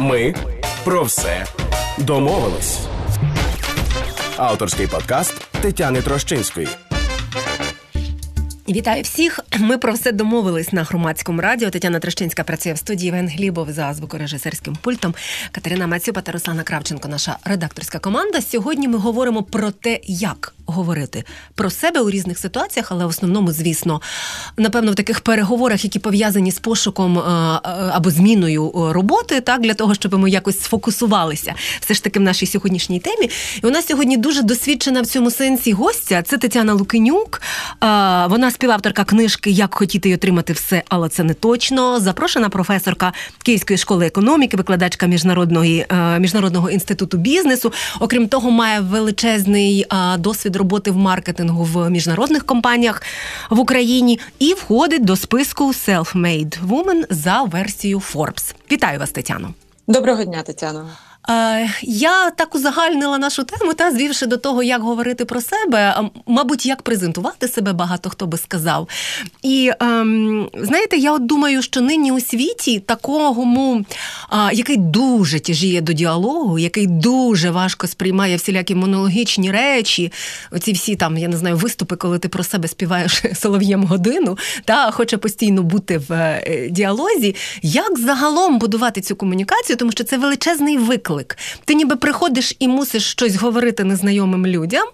Ми 0.00 0.34
про 0.84 1.04
все 1.04 1.46
домовились. 1.98 2.78
Авторський 4.36 4.86
подкаст 4.86 5.46
Тетяни 5.60 6.02
Трощинської. 6.02 6.68
Вітаю 8.68 9.02
всіх. 9.02 9.40
Ми 9.58 9.78
про 9.78 9.92
все 9.92 10.12
домовились 10.12 10.72
на 10.72 10.82
громадському 10.82 11.40
радіо. 11.40 11.70
Тетяна 11.70 11.98
Трещинська 11.98 12.44
працює 12.44 12.72
в 12.72 12.78
студії 12.78 13.06
Євген 13.06 13.28
Глібов 13.28 13.70
за 13.70 13.94
звукорежисерським 13.94 14.76
пультом. 14.76 15.14
Катерина 15.52 15.86
Мацюпа 15.86 16.20
та 16.20 16.32
Руслана 16.32 16.62
Кравченко, 16.62 17.08
наша 17.08 17.36
редакторська 17.44 17.98
команда. 17.98 18.40
Сьогодні 18.40 18.88
ми 18.88 18.98
говоримо 18.98 19.42
про 19.42 19.70
те, 19.70 20.00
як 20.04 20.54
говорити 20.72 21.24
про 21.54 21.70
себе 21.70 22.00
у 22.00 22.10
різних 22.10 22.38
ситуаціях, 22.38 22.92
але 22.92 23.06
в 23.06 23.08
основному, 23.08 23.52
звісно, 23.52 24.00
напевно, 24.56 24.92
в 24.92 24.94
таких 24.94 25.20
переговорах, 25.20 25.84
які 25.84 25.98
пов'язані 25.98 26.52
з 26.52 26.58
пошуком 26.58 27.18
е, 27.18 27.22
е, 27.22 27.60
або 27.92 28.10
зміною 28.10 28.68
е, 28.68 28.92
роботи, 28.92 29.40
так 29.40 29.60
для 29.60 29.74
того, 29.74 29.94
щоб 29.94 30.14
ми 30.14 30.30
якось 30.30 30.60
сфокусувалися 30.60 31.54
все 31.80 31.94
ж 31.94 32.04
таки 32.04 32.18
в 32.18 32.22
нашій 32.22 32.46
сьогоднішній 32.46 33.00
темі. 33.00 33.30
І 33.62 33.66
у 33.66 33.70
нас 33.70 33.86
сьогодні 33.86 34.16
дуже 34.16 34.42
досвідчена 34.42 35.02
в 35.02 35.06
цьому 35.06 35.30
сенсі 35.30 35.72
гостя. 35.72 36.22
Це 36.22 36.38
Тетяна 36.38 36.72
Лукинюк. 36.74 37.42
Вона 38.28 38.50
співавторка 38.50 39.04
книжки 39.04 39.50
Як 39.50 39.74
хотіти 39.74 40.08
й 40.08 40.14
отримати 40.14 40.52
все, 40.52 40.82
але 40.88 41.08
це 41.08 41.24
не 41.24 41.34
точно. 41.34 42.00
Запрошена 42.00 42.48
професорка 42.48 43.12
Київської 43.42 43.78
школи 43.78 44.06
економіки, 44.06 44.56
викладачка 44.56 45.06
міжнародної 45.06 45.86
міжнародного 46.18 46.70
інституту 46.70 47.16
бізнесу. 47.16 47.72
Окрім 48.00 48.28
того, 48.28 48.50
має 48.50 48.80
величезний 48.80 49.86
досвід 50.18 50.56
роботи 50.58 50.90
в 50.90 50.96
маркетингу 50.96 51.64
в 51.64 51.90
міжнародних 51.90 52.46
компаніях 52.46 53.02
в 53.50 53.58
Україні 53.60 54.20
і 54.38 54.54
входить 54.54 55.04
до 55.04 55.16
списку 55.16 55.64
Self-Made 55.68 56.68
Woman 56.68 57.04
за 57.10 57.42
версією 57.42 57.98
Forbes. 57.98 58.54
Вітаю 58.72 58.98
вас, 58.98 59.10
Тетяно. 59.10 59.54
Доброго 59.86 60.24
дня, 60.24 60.42
Тетяно. 60.42 60.88
Е, 61.30 61.70
я 61.82 62.30
так 62.30 62.54
узагальнила 62.54 63.18
нашу 63.18 63.44
тему, 63.44 63.74
та 63.74 63.90
звівши 63.90 64.26
до 64.26 64.36
того, 64.36 64.62
як 64.62 64.82
говорити 64.82 65.24
про 65.24 65.40
себе, 65.40 65.96
мабуть, 66.26 66.66
як 66.66 66.82
презентувати 66.82 67.48
себе, 67.48 67.72
багато 67.72 68.10
хто 68.10 68.26
би 68.26 68.38
сказав. 68.38 68.88
І 69.42 69.70
ем, 69.80 70.48
знаєте, 70.54 70.96
я 70.96 71.12
от 71.12 71.26
думаю, 71.26 71.62
що 71.62 71.80
нині 71.80 72.12
у 72.12 72.20
світі 72.20 72.80
такому, 72.80 73.84
який 74.52 74.76
дуже 74.76 75.40
тяжіє 75.40 75.80
до 75.80 75.92
діалогу, 75.92 76.58
який 76.58 76.86
дуже 76.86 77.50
важко 77.50 77.86
сприймає 77.86 78.36
всілякі 78.36 78.74
монологічні 78.74 79.50
речі, 79.50 80.12
оці 80.50 80.72
всі 80.72 80.96
там, 80.96 81.18
я 81.18 81.28
не 81.28 81.36
знаю, 81.36 81.56
виступи, 81.56 81.96
коли 81.96 82.18
ти 82.18 82.28
про 82.28 82.44
себе 82.44 82.68
співаєш 82.68 83.22
солов'єм 83.34 83.84
годину, 83.84 84.38
та 84.64 84.90
хоче 84.90 85.16
постійно 85.16 85.62
бути 85.62 85.98
в 85.98 86.12
е, 86.12 86.68
діалозі. 86.70 87.34
Як 87.62 87.98
загалом 87.98 88.58
будувати 88.58 89.00
цю 89.00 89.16
комунікацію, 89.16 89.76
тому 89.76 89.92
що 89.92 90.04
це 90.04 90.18
величезний 90.18 90.76
виклик 90.76 91.17
виклик. 91.18 91.38
Ти 91.64 91.74
ніби 91.74 91.96
приходиш 91.96 92.56
і 92.58 92.68
мусиш 92.68 93.10
щось 93.10 93.36
говорити 93.36 93.84
незнайомим 93.84 94.46
людям. 94.46 94.88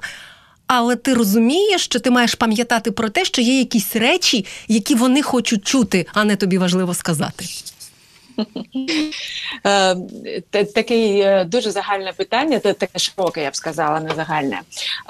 Але 0.67 0.97
ти 0.97 1.14
розумієш, 1.14 1.84
що 1.84 2.00
ти 2.00 2.11
маєш 2.11 2.34
пам'ятати 2.34 2.91
про 2.91 3.08
те, 3.08 3.25
що 3.25 3.42
є 3.42 3.58
якісь 3.58 3.97
речі, 3.97 4.47
які 4.69 4.95
вони 4.95 5.22
хочуть 5.22 5.67
чути, 5.67 6.06
а 6.14 6.25
не 6.25 6.36
тобі 6.36 6.58
важливо 6.58 6.95
сказати. 6.95 7.45
Е, 9.66 9.94
таке 10.74 11.44
дуже 11.44 11.70
загальне 11.70 12.12
питання, 12.12 12.58
таке 12.58 12.98
широке, 12.98 13.42
я 13.42 13.50
б 13.50 13.56
сказала, 13.56 14.00
не 14.00 14.14
загальне. 14.14 14.60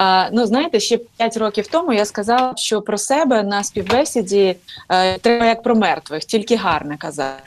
Е, 0.00 0.30
ну, 0.32 0.46
знаєте, 0.46 0.80
ще 0.80 0.98
5 1.16 1.36
років 1.36 1.66
тому 1.66 1.92
я 1.92 2.04
сказала, 2.04 2.52
що 2.56 2.82
про 2.82 2.98
себе 2.98 3.42
на 3.42 3.64
співбесіді 3.64 4.56
е, 4.88 5.18
треба 5.18 5.46
як 5.46 5.62
про 5.62 5.74
мертвих, 5.74 6.24
тільки 6.24 6.56
гарне 6.56 6.96
казати. 6.96 7.42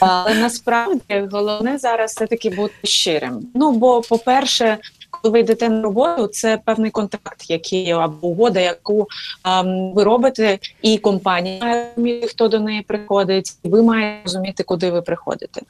Але 0.00 0.34
насправді 0.34 1.28
головне 1.32 1.78
зараз 1.78 2.10
все 2.10 2.26
таки 2.26 2.50
бути 2.50 2.74
щирим. 2.84 3.40
Ну 3.54 3.72
бо, 3.72 4.00
по-перше, 4.00 4.78
коли 5.22 5.32
ви 5.32 5.40
йдете 5.40 5.68
на 5.68 5.82
роботу, 5.82 6.26
це 6.26 6.60
певний 6.64 6.90
контракт, 6.90 7.50
який 7.50 7.90
або 7.90 8.26
угода, 8.26 8.60
яку 8.60 9.08
ем, 9.44 9.92
ви 9.92 10.04
робите, 10.04 10.58
і 10.82 10.98
компанія 10.98 11.64
має 11.64 11.88
розуміти, 11.88 12.26
хто 12.26 12.48
до 12.48 12.60
неї 12.60 12.82
приходить, 12.82 13.52
і 13.62 13.68
ви 13.68 13.82
маєте 13.82 14.20
розуміти, 14.24 14.62
куди 14.62 14.90
ви 14.90 15.02
приходите. 15.02 15.60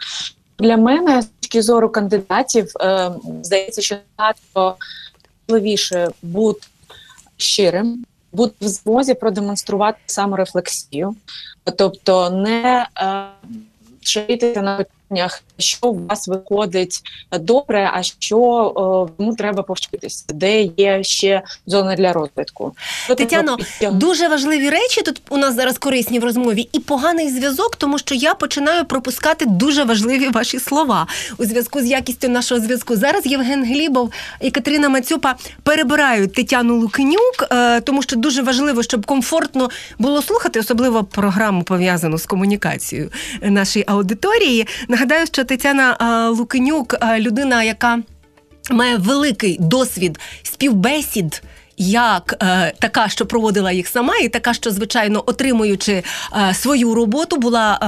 Для 0.59 0.77
мене 0.77 1.23
з 1.23 1.27
точки 1.27 1.63
зору 1.63 1.89
кандидатів 1.89 2.73
е, 2.81 3.11
здається, 3.43 3.83
що 3.83 3.97
набагато 4.19 4.77
важливіше 5.49 6.09
бути 6.23 6.67
щирим, 7.37 8.05
бути 8.33 8.55
в 8.61 8.69
змозі 8.69 9.15
продемонструвати 9.15 9.99
саморефлексію, 10.07 11.15
тобто 11.77 12.31
не 12.31 12.87
е, 12.99 13.25
шаритися 14.03 14.63
на 14.63 14.85
питаннях, 15.13 15.43
що 15.59 15.87
у 15.87 16.07
вас 16.07 16.29
виходить 16.29 17.01
добре, 17.41 17.91
а 17.95 18.03
що 18.03 18.37
йому 19.19 19.35
треба 19.35 19.63
повчитися, 19.63 20.25
де 20.29 20.63
є 20.63 21.03
ще 21.03 21.43
зона 21.67 21.97
для 21.97 22.13
розвитку. 22.13 22.75
Тетяно, 23.17 23.57
дуже 23.93 24.29
важливі 24.29 24.71
речі 24.71 25.03
тут 25.03 25.23
у 25.31 25.37
нас 25.37 25.55
зараз 25.55 25.79
корисні 25.79 26.19
в 26.19 26.25
розмові, 26.25 26.69
і 26.73 26.79
поганий 26.79 27.31
зв'язок, 27.31 27.77
тому 27.77 27.99
що 27.99 28.15
я 28.15 28.35
починаю 28.35 28.85
пропускати 28.85 29.47
дуже 29.47 29.85
важливі 29.85 30.29
ваші 30.29 30.59
слова 30.59 31.07
у 31.39 31.45
зв'язку 31.45 31.81
з 31.81 31.87
якістю 31.87 32.29
нашого 32.29 32.61
зв'язку. 32.61 32.97
Зараз 32.97 33.27
Євген 33.27 33.65
Глібов 33.65 34.13
і 34.41 34.51
Катерина 34.51 34.89
Мацюпа 34.89 35.35
перебирають 35.63 36.35
Тетяну 36.35 36.77
Лукинюк, 36.77 37.47
е, 37.51 37.81
тому 37.81 38.03
що 38.03 38.17
дуже 38.17 38.43
важливо, 38.43 38.83
щоб 38.83 39.07
комфортно 39.07 39.71
було 39.99 40.23
слухати, 40.23 40.61
особливо 40.61 41.05
програму 41.05 41.63
пов'язану 41.63 42.19
з 42.19 42.27
комунікацією 42.27 43.11
нашої 43.43 43.85
аудиторії. 43.89 44.67
Нагадаю, 45.03 45.27
що 45.27 45.45
Тетяна 45.45 45.97
Лукенюк 46.31 46.95
людина, 47.19 47.63
яка 47.63 47.99
має 48.71 48.97
великий 48.97 49.57
досвід 49.61 50.19
співбесід 50.43 51.43
як 51.77 52.35
е, 52.43 52.73
така, 52.79 53.09
що 53.09 53.27
проводила 53.27 53.73
їх 53.73 53.89
сама, 53.89 54.17
і 54.17 54.29
така, 54.29 54.55
що 54.55 54.71
звичайно 54.71 55.23
отримуючи 55.27 56.03
е, 56.37 56.55
свою 56.55 56.95
роботу, 56.95 57.37
була 57.37 57.79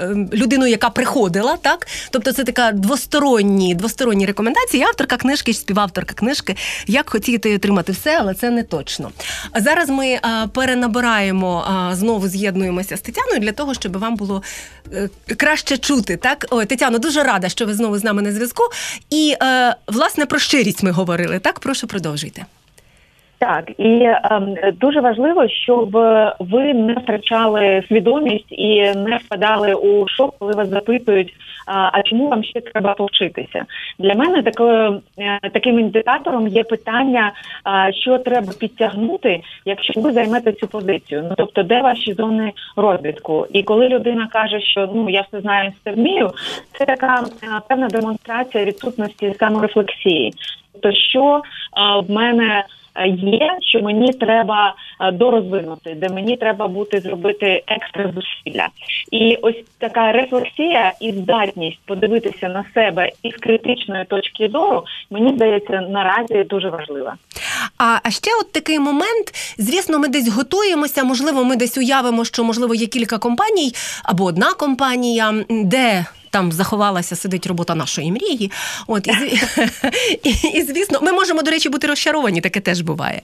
е, 0.00 0.14
людиною, 0.36 0.70
яка 0.70 0.90
приходила, 0.90 1.56
так 1.56 1.86
тобто 2.10 2.32
це 2.32 2.44
така 2.44 2.72
двосторонні 2.72 3.74
двосторонні 3.74 4.26
рекомендації. 4.26 4.82
Авторка 4.82 5.16
книжки, 5.16 5.54
співавторка 5.54 6.14
книжки, 6.14 6.56
як 6.86 7.10
хотіти 7.10 7.54
отримати 7.54 7.92
все, 7.92 8.18
але 8.20 8.34
це 8.34 8.50
не 8.50 8.62
точно. 8.62 9.10
Зараз 9.56 9.88
ми 9.88 10.06
е, 10.06 10.20
перенабираємо 10.52 11.64
е, 11.92 11.96
знову 11.96 12.28
з'єднуємося 12.28 12.96
з 12.96 13.00
Тетяною 13.00 13.40
для 13.40 13.52
того, 13.52 13.74
щоб 13.74 13.98
вам 13.98 14.16
було 14.16 14.42
е, 14.92 15.08
краще 15.36 15.78
чути. 15.78 16.16
Так, 16.16 16.46
Ой, 16.50 16.66
Тетяно, 16.66 16.98
дуже 16.98 17.22
рада, 17.22 17.48
що 17.48 17.66
ви 17.66 17.74
знову 17.74 17.98
з 17.98 18.04
нами 18.04 18.22
на 18.22 18.32
зв'язку. 18.32 18.62
І 19.10 19.34
власне 19.86 20.26
про 20.26 20.38
щирість 20.38 20.82
ми 20.82 20.90
говорили. 20.90 21.38
Так, 21.38 21.60
прошу 21.60 21.86
продовжуйте. 21.86 22.46
Так 23.44 23.70
і 23.78 24.10
ем, 24.30 24.54
дуже 24.80 25.00
важливо, 25.00 25.48
щоб 25.48 25.90
ви 26.38 26.74
не 26.74 26.94
втрачали 26.94 27.82
свідомість 27.88 28.52
і 28.52 28.80
не 28.80 29.16
впадали 29.16 29.74
у 29.74 30.08
шок, 30.08 30.34
коли 30.38 30.52
вас 30.52 30.68
запитують, 30.68 31.34
а, 31.66 32.02
чому 32.02 32.28
вам 32.28 32.44
ще 32.44 32.60
треба 32.60 32.94
повчитися? 32.94 33.64
Для 33.98 34.14
мене 34.14 34.42
такою 34.42 35.00
е, 35.18 35.50
таким 35.52 35.78
індикатором 35.78 36.48
є 36.48 36.64
питання, 36.64 37.32
що 38.02 38.18
треба 38.18 38.52
підтягнути, 38.60 39.40
якщо 39.64 40.00
ви 40.00 40.12
займете 40.12 40.52
цю 40.52 40.66
позицію. 40.66 41.26
Ну 41.28 41.34
тобто, 41.36 41.62
де 41.62 41.80
ваші 41.82 42.12
зони 42.12 42.52
розвитку? 42.76 43.46
І 43.52 43.62
коли 43.62 43.88
людина 43.88 44.28
каже, 44.32 44.60
що 44.60 44.90
ну 44.94 45.10
я 45.10 45.20
все 45.20 45.40
знаю, 45.40 45.72
все 45.80 45.94
вмію, 45.94 46.30
це 46.72 46.84
така 46.84 47.24
е, 47.42 47.46
певна 47.68 47.88
демонстрація 47.88 48.64
відсутності 48.64 49.34
саморефлексії. 49.38 50.32
Тобто, 50.72 50.92
що 50.92 51.42
в 52.06 52.10
мене 52.10 52.64
є, 53.06 53.58
що 53.60 53.80
мені 53.80 54.12
треба 54.12 54.74
е, 55.00 55.12
дорозвинути, 55.12 55.94
де 55.94 56.08
мені 56.08 56.36
треба 56.36 56.68
бути 56.68 57.00
зробити 57.00 57.62
екстра 57.66 58.04
зусилля. 58.04 58.68
І 59.10 59.38
ось 59.42 59.64
така 59.78 60.12
рефлексія 60.12 60.92
і 61.00 61.12
здатність 61.12 61.78
подивитися 61.86 62.48
на 62.48 62.64
себе 62.74 63.10
із 63.22 63.34
критичної 63.34 64.04
точки 64.04 64.48
зору, 64.48 64.84
мені 65.10 65.34
здається, 65.34 65.80
наразі 65.80 66.44
дуже 66.44 66.68
важлива. 66.68 67.14
А 67.78 67.98
а 68.02 68.10
ще 68.10 68.30
от 68.40 68.52
такий 68.52 68.78
момент, 68.78 69.54
звісно, 69.58 69.98
ми 69.98 70.08
десь 70.08 70.28
готуємося. 70.28 71.04
Можливо, 71.04 71.44
ми 71.44 71.56
десь 71.56 71.78
уявимо, 71.78 72.24
що 72.24 72.44
можливо 72.44 72.74
є 72.74 72.86
кілька 72.86 73.18
компаній 73.18 73.72
або 74.04 74.24
одна 74.24 74.52
компанія, 74.52 75.34
де 75.48 76.04
там 76.34 76.52
заховалася, 76.52 77.16
сидить 77.16 77.46
робота 77.46 77.74
нашої 77.74 78.12
мрії. 78.12 78.50
От, 78.86 79.06
І, 79.06 79.40
і, 80.28 80.30
і 80.58 80.62
звісно, 80.62 80.98
ми 81.02 81.12
можемо, 81.12 81.42
до 81.42 81.50
речі, 81.50 81.68
бути 81.68 81.86
розчаровані, 81.86 82.40
таке 82.40 82.60
теж 82.60 82.80
буває. 82.80 83.22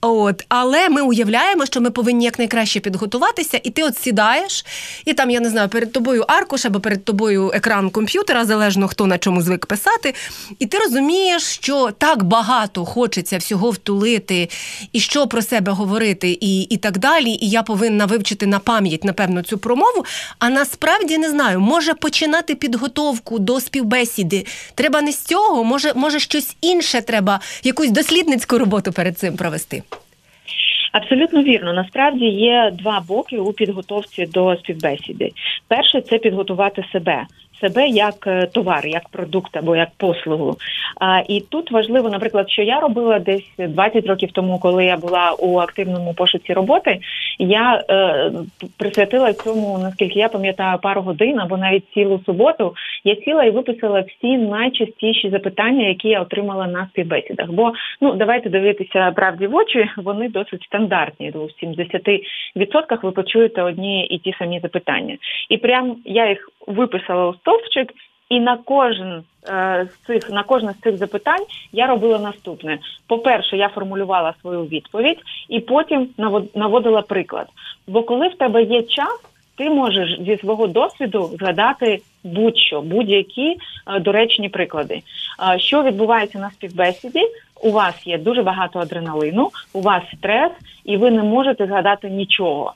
От, 0.00 0.44
Але 0.48 0.88
ми 0.88 1.02
уявляємо, 1.02 1.66
що 1.66 1.80
ми 1.80 1.90
повинні 1.90 2.24
якнайкраще 2.24 2.80
підготуватися, 2.80 3.60
і 3.62 3.70
ти 3.70 3.82
от 3.82 3.98
сідаєш, 3.98 4.66
і 5.04 5.12
там, 5.14 5.30
я 5.30 5.40
не 5.40 5.50
знаю, 5.50 5.68
перед 5.68 5.92
тобою 5.92 6.24
аркуш 6.28 6.66
або 6.66 6.80
перед 6.80 7.04
тобою 7.04 7.50
екран 7.54 7.90
комп'ютера, 7.90 8.44
залежно 8.44 8.88
хто 8.88 9.06
на 9.06 9.18
чому 9.18 9.42
звик 9.42 9.66
писати. 9.66 10.14
І 10.58 10.66
ти 10.66 10.78
розумієш, 10.78 11.42
що 11.42 11.90
так 11.98 12.24
багато 12.24 12.84
хочеться 12.84 13.38
всього 13.38 13.70
втулити, 13.70 14.48
і 14.92 15.00
що 15.00 15.26
про 15.26 15.42
себе 15.42 15.72
говорити, 15.72 16.38
і, 16.40 16.62
і 16.62 16.76
так 16.76 16.98
далі. 16.98 17.30
І 17.30 17.48
я 17.48 17.62
повинна 17.62 18.06
вивчити 18.06 18.46
на 18.46 18.58
пам'ять, 18.58 19.04
напевно, 19.04 19.42
цю 19.42 19.58
промову. 19.58 20.04
А 20.38 20.48
насправді 20.48 21.18
не 21.18 21.30
знаю, 21.30 21.60
може 21.60 21.94
починати 21.94 22.37
починати 22.38 22.54
підготовку 22.54 23.38
до 23.38 23.60
співбесіди, 23.60 24.44
треба 24.74 25.02
не 25.02 25.12
з 25.12 25.24
цього, 25.24 25.64
може, 25.64 25.92
може 25.94 26.18
щось 26.18 26.56
інше 26.60 27.00
треба, 27.02 27.40
якусь 27.64 27.90
дослідницьку 27.90 28.58
роботу 28.58 28.92
перед 28.92 29.18
цим 29.18 29.36
провести. 29.36 29.82
Абсолютно 30.92 31.42
вірно. 31.42 31.72
Насправді 31.72 32.24
є 32.24 32.72
два 32.78 33.00
боки 33.08 33.38
у 33.38 33.52
підготовці 33.52 34.26
до 34.26 34.56
співбесіди. 34.56 35.30
Перше 35.68 36.00
це 36.00 36.18
підготувати 36.18 36.84
себе 36.92 37.26
себе 37.60 37.88
як 37.88 38.26
е, 38.26 38.46
товар, 38.46 38.86
як 38.86 39.08
продукт 39.08 39.56
або 39.56 39.76
як 39.76 39.88
послугу. 39.96 40.56
А, 41.00 41.22
І 41.28 41.40
тут 41.40 41.70
важливо, 41.70 42.08
наприклад, 42.10 42.50
що 42.50 42.62
я 42.62 42.80
робила 42.80 43.18
десь 43.18 43.50
20 43.58 44.06
років 44.06 44.32
тому, 44.32 44.58
коли 44.58 44.84
я 44.84 44.96
була 44.96 45.32
у 45.38 45.58
активному 45.58 46.14
пошуці 46.14 46.52
роботи. 46.52 46.98
Я 47.38 47.84
е, 47.90 48.32
присвятила 48.78 49.32
цьому, 49.32 49.78
наскільки 49.78 50.18
я 50.18 50.28
пам'ятаю, 50.28 50.78
пару 50.82 51.00
годин 51.00 51.40
або 51.40 51.56
навіть 51.56 51.84
цілу 51.94 52.20
суботу. 52.26 52.74
Я 53.04 53.16
сіла 53.16 53.44
і 53.44 53.50
виписала 53.50 54.00
всі 54.00 54.36
найчастіші 54.36 55.30
запитання, 55.30 55.88
які 55.88 56.08
я 56.08 56.22
отримала 56.22 56.66
на 56.66 56.88
співбесідах. 56.90 57.52
Бо 57.52 57.72
ну 58.00 58.12
давайте 58.14 58.48
дивитися 58.48 59.12
правді 59.16 59.46
в 59.46 59.54
очі, 59.54 59.88
вони 59.96 60.28
досить 60.28 60.62
стандартні. 60.62 61.30
У 61.30 61.66
70% 61.66 63.02
ви 63.02 63.10
почуєте 63.10 63.62
одні 63.62 64.06
і 64.06 64.18
ті 64.18 64.34
самі 64.38 64.60
запитання. 64.60 65.16
І 65.48 65.56
прям 65.56 65.96
я 66.04 66.28
їх 66.28 66.48
виписала 66.68 67.28
у 67.28 67.34
стовпчик, 67.34 67.92
і 68.28 68.40
на 68.40 68.56
кожен 68.56 69.22
е, 69.48 69.88
з 69.92 70.06
цих 70.06 70.30
на 70.30 70.42
кожне 70.42 70.72
з 70.72 70.80
цих 70.82 70.96
запитань 70.96 71.44
я 71.72 71.86
робила 71.86 72.18
наступне: 72.18 72.78
по-перше, 73.06 73.56
я 73.56 73.68
формулювала 73.68 74.34
свою 74.40 74.64
відповідь, 74.64 75.18
і 75.48 75.60
потім 75.60 76.08
наводила 76.54 77.02
приклад. 77.02 77.46
Бо 77.86 78.02
коли 78.02 78.28
в 78.28 78.34
тебе 78.34 78.62
є 78.62 78.82
час, 78.82 79.20
ти 79.56 79.70
можеш 79.70 80.20
зі 80.20 80.36
свого 80.36 80.66
досвіду 80.66 81.30
згадати 81.38 82.00
будь-що, 82.24 82.80
будь-які 82.80 83.56
е, 83.86 84.00
доречні 84.00 84.48
приклади. 84.48 85.02
Е, 85.54 85.58
що 85.58 85.82
відбувається 85.82 86.38
на 86.38 86.50
співбесіді? 86.50 87.20
У 87.62 87.70
вас 87.70 88.06
є 88.06 88.18
дуже 88.18 88.42
багато 88.42 88.78
адреналину, 88.78 89.50
у 89.72 89.80
вас 89.80 90.02
стрес, 90.18 90.52
і 90.84 90.96
ви 90.96 91.10
не 91.10 91.22
можете 91.22 91.66
згадати 91.66 92.10
нічого. 92.10 92.72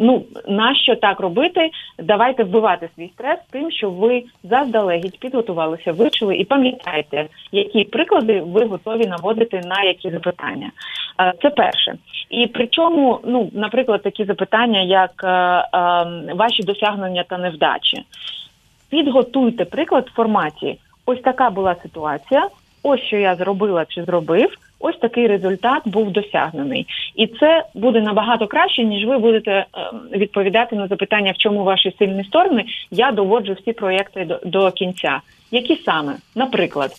Ну 0.00 0.24
нащо 0.48 0.96
так 0.96 1.20
робити? 1.20 1.70
Давайте 1.98 2.44
вбивати 2.44 2.88
свій 2.96 3.10
стрес 3.14 3.38
тим, 3.50 3.70
що 3.70 3.90
ви 3.90 4.22
заздалегідь 4.44 5.18
підготувалися, 5.18 5.92
вивчили 5.92 6.36
і 6.36 6.44
пам'ятаєте, 6.44 7.26
які 7.52 7.84
приклади 7.84 8.40
ви 8.40 8.64
готові 8.64 9.06
наводити 9.06 9.60
на 9.64 9.82
які 9.82 10.10
запитання. 10.10 10.70
Це 11.42 11.50
перше. 11.50 11.94
І 12.30 12.46
причому, 12.46 13.20
ну, 13.24 13.50
наприклад, 13.52 14.02
такі 14.02 14.24
запитання, 14.24 14.80
як 14.80 15.22
ваші 16.34 16.62
досягнення 16.62 17.24
та 17.28 17.38
невдачі. 17.38 18.04
Підготуйте 18.90 19.64
приклад 19.64 20.08
в 20.08 20.14
форматі. 20.14 20.78
Ось 21.06 21.20
така 21.20 21.50
була 21.50 21.76
ситуація. 21.82 22.48
Ось 22.82 23.00
що 23.00 23.16
я 23.16 23.34
зробила 23.34 23.84
чи 23.84 24.04
зробив 24.04 24.58
ось 24.82 24.96
такий 24.96 25.26
результат 25.26 25.82
був 25.84 26.10
досягнений, 26.10 26.86
і 27.16 27.26
це 27.26 27.64
буде 27.74 28.00
набагато 28.00 28.46
краще, 28.46 28.84
ніж 28.84 29.06
ви 29.06 29.18
будете 29.18 29.66
ем, 29.74 30.00
відповідати 30.12 30.76
на 30.76 30.86
запитання, 30.86 31.32
в 31.32 31.36
чому 31.36 31.64
ваші 31.64 31.94
сильні 31.98 32.24
сторони. 32.24 32.64
Я 32.90 33.12
доводжу 33.12 33.52
всі 33.52 33.72
проєкти 33.72 34.24
до, 34.24 34.40
до 34.44 34.70
кінця. 34.70 35.20
Які 35.50 35.76
саме, 35.76 36.16
наприклад, 36.34 36.90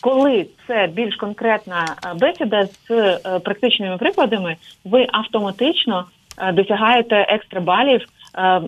коли 0.00 0.46
це 0.66 0.88
більш 0.92 1.16
конкретна 1.16 1.84
е, 1.84 2.14
бесіда 2.14 2.66
з 2.66 2.90
е, 2.90 3.38
практичними 3.44 3.96
прикладами, 3.96 4.56
ви 4.84 5.06
автоматично 5.12 6.04
е, 6.38 6.52
досягаєте 6.52 7.16
екстра 7.28 7.60
балів 7.60 8.00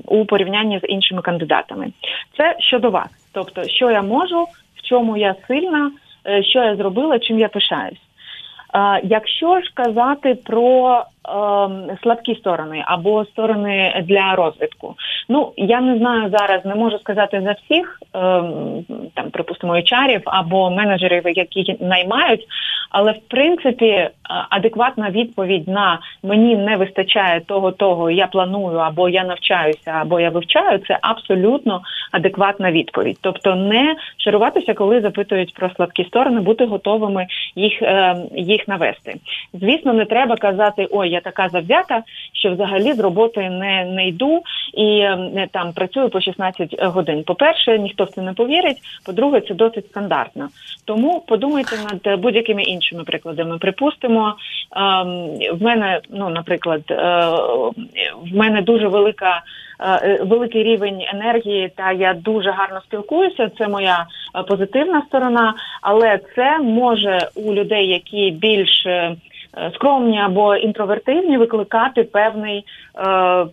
у 0.05 0.25
порівнянні 0.25 0.78
з 0.78 0.87
іншими 0.88 1.22
кандидатами. 1.22 1.93
Це 2.37 2.56
щодо 2.58 2.90
вас, 2.90 3.08
тобто, 3.32 3.69
що 3.69 3.90
я 3.90 4.02
можу, 4.02 4.43
в 4.75 4.82
чому 4.88 5.16
я 5.16 5.34
сильна, 5.49 5.90
що 6.43 6.59
я 6.65 6.76
зробила, 6.76 7.19
чим 7.19 7.38
я 7.38 7.49
пишаюсь. 7.49 8.00
Якщо 9.03 9.61
ж 9.61 9.71
казати 9.75 10.35
про 10.35 10.99
е, 10.99 11.05
слабкі 12.03 12.35
сторони 12.35 12.82
або 12.87 13.25
сторони 13.25 14.05
для 14.09 14.35
розвитку, 14.35 14.94
ну 15.29 15.53
я 15.56 15.81
не 15.81 15.99
знаю 15.99 16.31
зараз, 16.38 16.65
не 16.65 16.75
можу 16.75 16.99
сказати 16.99 17.41
за 17.44 17.53
всіх 17.53 17.99
е, 18.03 18.19
там, 19.15 19.31
припустимо, 19.32 19.82
чарів 19.82 20.21
або 20.25 20.71
менеджерів, 20.71 21.23
які 21.26 21.76
наймають, 21.81 22.47
але 22.91 23.12
в 23.12 23.21
принципі 23.29 23.87
е, 23.87 24.11
адекватна 24.50 25.11
відповідь 25.11 25.69
на 25.69 25.99
мені 26.23 26.56
не 26.56 26.76
вистачає 26.76 27.41
того, 27.41 27.73
того 27.73 28.11
я 28.11 28.26
планую, 28.26 28.79
або 28.79 29.09
я 29.09 29.25
навчаюся, 29.25 29.91
або 29.91 30.21
я 30.21 30.31
вивчаю, 30.31 30.79
це 30.79 30.99
абсолютно 31.03 31.81
адекватна 32.12 32.73
відповідь. 32.73 33.19
Тобто 33.21 33.55
не 33.55 33.97
шаруватися, 34.17 34.75
коли 34.75 35.00
запитують 35.00 35.55
про 35.55 35.71
слабкі 35.71 36.05
сторони, 36.05 36.41
бути 36.41 36.65
готовими 36.65 37.26
їх 37.56 37.82
е, 37.82 38.17
їх 38.35 38.69
навести. 38.69 39.15
Звісно, 39.53 39.93
не 39.93 40.05
треба 40.05 40.37
казати, 40.37 40.88
ой, 40.91 41.11
я 41.14 41.20
така 41.20 41.49
завзята, 41.49 42.02
що 42.32 42.52
взагалі 42.52 42.93
з 42.93 42.99
роботи 42.99 43.50
не 43.50 43.84
не 43.84 44.08
йду 44.08 44.43
і 44.75 45.00
не 45.34 45.49
там 45.52 45.72
працюю 45.72 46.08
по 46.08 46.20
16 46.20 46.82
годин. 46.82 47.25
По 47.25 47.34
перше, 47.34 47.78
ніхто 47.78 48.05
в 48.05 48.11
це 48.11 48.22
не 48.22 48.32
повірить. 48.32 48.78
По-друге, 49.06 49.40
це 49.40 49.55
досить 49.55 49.87
стандартно. 49.87 50.49
Тому 50.84 51.25
подумайте 51.28 51.76
над 51.93 52.20
будь-якими 52.20 52.62
іншими 52.62 53.05
прикладами. 53.05 53.58
Припустимо, 53.58 54.34
ем, 54.76 55.38
в 55.58 55.62
мене, 55.62 56.00
ну 56.11 56.28
наприклад, 56.28 56.82
е, 56.90 56.96
в 58.22 58.37
мене 58.37 58.62
дуже 58.62 58.88
велика. 58.88 59.43
Е, 59.81 60.19
великий 60.22 60.62
рівень 60.62 61.05
енергії, 61.14 61.70
та 61.76 61.93
я 61.93 62.14
дуже 62.14 62.50
гарно 62.50 62.81
спілкуюся. 62.81 63.50
Це 63.58 63.69
моя 63.69 64.06
е, 64.37 64.43
позитивна 64.43 65.02
сторона, 65.08 65.55
але 65.82 66.20
це 66.34 66.58
може 66.58 67.28
у 67.34 67.55
людей, 67.55 67.88
які 67.88 68.31
більш 68.31 68.87
скромні 69.75 70.21
або 70.21 70.56
інтровертивні, 70.56 71.39
викликати 71.39 72.05
певний 72.05 72.65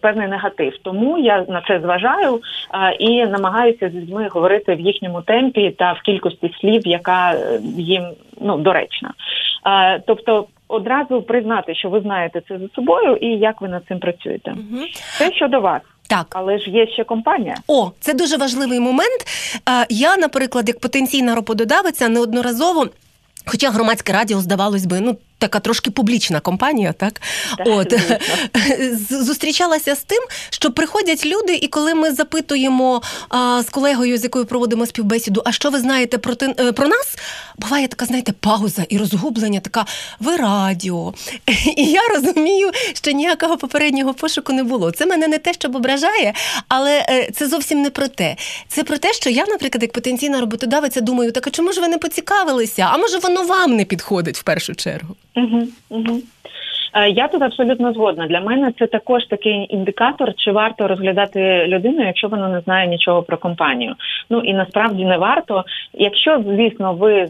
певний 0.02 0.28
негатив. 0.28 0.74
Тому 0.84 1.18
я 1.18 1.46
на 1.50 1.62
це 1.68 1.80
зважаю 1.80 2.42
і 3.00 3.26
намагаюся 3.26 3.90
з 3.90 3.94
людьми 3.94 4.28
говорити 4.32 4.76
в 4.76 4.80
їхньому 4.80 5.22
темпі 5.22 5.72
та 5.72 5.94
в 5.94 6.02
кількості 6.02 6.56
слів, 6.62 6.88
яка 6.88 7.36
їм 7.78 8.04
ну 8.42 8.58
доречна. 8.58 9.14
Тобто 10.08 10.48
одразу 10.68 11.22
признати, 11.22 11.76
що 11.76 11.90
ви 11.90 12.02
знаєте 12.02 12.42
це 12.48 12.58
за 12.60 12.68
собою, 12.76 13.16
і 13.16 13.28
як 13.28 13.62
ви 13.62 13.68
над 13.68 13.84
цим 13.88 14.00
працюєте. 14.00 14.52
Угу. 14.52 14.86
Це 15.18 15.32
щодо 15.32 15.62
вас. 15.62 15.82
Так, 16.10 16.26
але 16.30 16.60
ж 16.60 16.70
є 16.70 16.88
ще 16.88 17.04
компанія. 17.04 17.56
О, 17.68 17.92
це 18.00 18.14
дуже 18.14 18.38
важливий 18.38 18.80
момент. 18.80 19.26
Я, 19.90 20.18
наприклад, 20.18 20.68
як 20.68 20.80
потенційна 20.80 21.36
роботодавиця, 21.36 22.10
неодноразово. 22.10 22.88
Хоча 23.46 23.70
громадське 23.70 24.14
радіо 24.14 24.38
здавалось 24.38 24.86
би, 24.86 25.00
ну 25.02 25.18
така 25.42 25.60
трошки 25.60 25.92
публічна 25.92 26.40
компанія, 26.40 26.94
так, 26.94 27.22
так 27.58 27.68
от 27.68 27.94
зустрічалася 29.26 29.96
з 29.96 30.04
тим, 30.04 30.24
що 30.50 30.72
приходять 30.72 31.26
люди, 31.26 31.56
і 31.56 31.68
коли 31.68 31.96
ми 31.96 32.12
запитуємо 32.12 33.02
а, 33.30 33.64
з 33.64 33.70
колегою, 33.70 34.18
з 34.18 34.24
якою 34.24 34.46
проводимо 34.46 34.86
співбесіду, 34.86 35.42
а 35.46 35.52
що 35.52 35.70
ви 35.70 35.80
знаєте 35.80 36.18
про 36.18 36.34
е, 36.42 36.72
про 36.72 36.88
нас? 36.88 37.16
Буває 37.58 37.88
така, 37.88 38.06
знаєте, 38.06 38.32
пауза 38.40 38.86
і 38.90 38.98
розгублення, 38.98 39.60
така 39.60 39.86
ви 40.20 40.36
радіо. 40.36 41.14
І 41.78 41.86
я 41.86 42.02
розумію, 42.16 42.72
що 42.94 43.12
ніякого 43.12 43.58
попереднього 43.58 44.14
пошуку 44.14 44.54
не 44.54 44.64
було. 44.64 44.92
Це 44.92 45.06
мене 45.06 45.28
не 45.28 45.38
те, 45.38 45.54
щоб 45.54 45.76
ображає, 45.76 46.34
але 46.68 47.06
е, 47.10 47.32
це 47.34 47.48
зовсім 47.48 47.82
не 47.82 47.90
про 47.90 48.08
те. 48.08 48.36
Це 48.68 48.84
про 48.84 48.98
те, 48.98 49.14
що 49.14 49.30
я, 49.30 49.46
наприклад, 49.46 49.82
як 49.82 49.92
потенційна 49.92 50.40
роботодавиця, 50.40 51.02
думаю, 51.02 51.32
так 51.32 51.48
а 51.48 51.50
чому 51.50 51.72
ж 51.72 51.82
ви 51.82 51.88
не 51.88 51.98
поцікавилися? 51.98 52.90
А 52.92 52.98
може 52.98 53.18
воно 53.18 53.44
вам 53.44 53.76
не 53.76 53.86
підходить 53.86 54.38
в 54.38 54.44
першу 54.44 54.76
чергу? 54.76 55.16
Угу. 55.36 55.68
Я 57.10 57.28
тут 57.28 57.42
абсолютно 57.42 57.94
згодна. 57.94 58.28
Для 58.28 58.40
мене 58.40 58.74
це 58.80 58.88
також 58.88 59.26
такий 59.26 59.68
індикатор, 59.70 60.34
чи 60.36 60.52
варто 60.52 60.88
розглядати 60.88 61.66
людину, 61.68 62.06
якщо 62.06 62.28
вона 62.28 62.50
не 62.50 62.60
знає 62.60 62.88
нічого 62.88 63.24
про 63.24 63.38
компанію. 63.38 63.96
Ну 64.30 64.40
і 64.40 64.54
насправді 64.54 65.06
не 65.06 65.18
варто. 65.18 65.64
Якщо, 65.94 66.44
звісно, 66.48 66.94
ви 66.94 67.28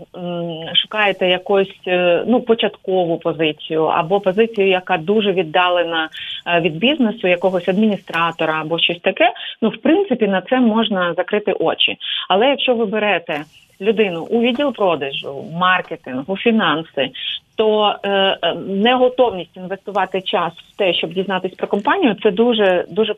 шукаєте 0.82 1.28
якусь 1.28 1.74
е, 1.88 2.24
ну 2.28 2.42
початкову 2.42 3.18
позицію 3.18 3.84
або 3.84 4.20
позицію, 4.20 4.68
яка 4.68 4.98
дуже 4.98 5.32
віддалена 5.32 6.10
е, 6.48 6.62
від 6.62 6.78
бізнесу, 6.78 7.28
якогось 7.28 7.70
адміністратора 7.70 8.62
або 8.62 8.80
щось 8.80 9.00
таке, 9.00 9.32
ну 9.62 9.70
в 9.70 9.78
принципі 9.78 10.28
на 10.28 10.42
це 10.42 10.60
можна 10.60 11.14
закрити 11.14 11.52
очі. 11.52 11.98
Але 12.30 12.48
якщо 12.48 12.76
ви 12.76 12.86
берете 12.86 13.42
людину 13.82 14.28
у 14.30 14.42
відділ 14.42 14.74
продажу, 14.74 15.46
маркетингу, 15.54 16.38
фінанси, 16.38 17.10
то 17.56 17.96
е, 18.04 18.10
е, 18.10 18.56
неготовність 18.68 19.58
інвестувати 19.58 20.22
час 20.22 20.54
в 20.54 20.78
те, 20.78 20.94
щоб 20.94 21.14
дізнатись 21.14 21.54
про 21.54 21.68
компанію, 21.68 22.16
це 22.24 22.32
дуже 22.32 22.86
дуже 22.90 23.16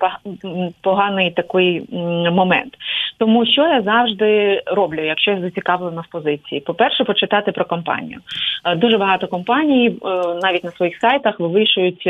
поганий 0.81 1.31
такий 1.31 1.83
момент. 2.31 2.77
Тому 3.17 3.45
що 3.45 3.61
я 3.61 3.81
завжди 3.81 4.61
роблю, 4.65 5.05
якщо 5.05 5.31
я 5.31 5.39
зацікавлена 5.39 6.01
в 6.01 6.11
позиції. 6.11 6.61
По 6.61 6.73
перше, 6.73 7.03
почитати 7.03 7.51
про 7.51 7.65
компанію. 7.65 8.19
Е, 8.65 8.75
дуже 8.75 8.97
багато 8.97 9.27
компаній, 9.27 9.87
е, 9.87 10.09
навіть 10.43 10.63
на 10.63 10.71
своїх 10.71 10.97
сайтах, 10.99 11.39
вивішують 11.39 12.03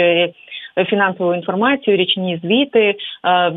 фінансову 0.90 1.36
інформацію, 1.36 1.98
річні 1.98 2.40
звіти. 2.44 2.96
Е, 3.26 3.50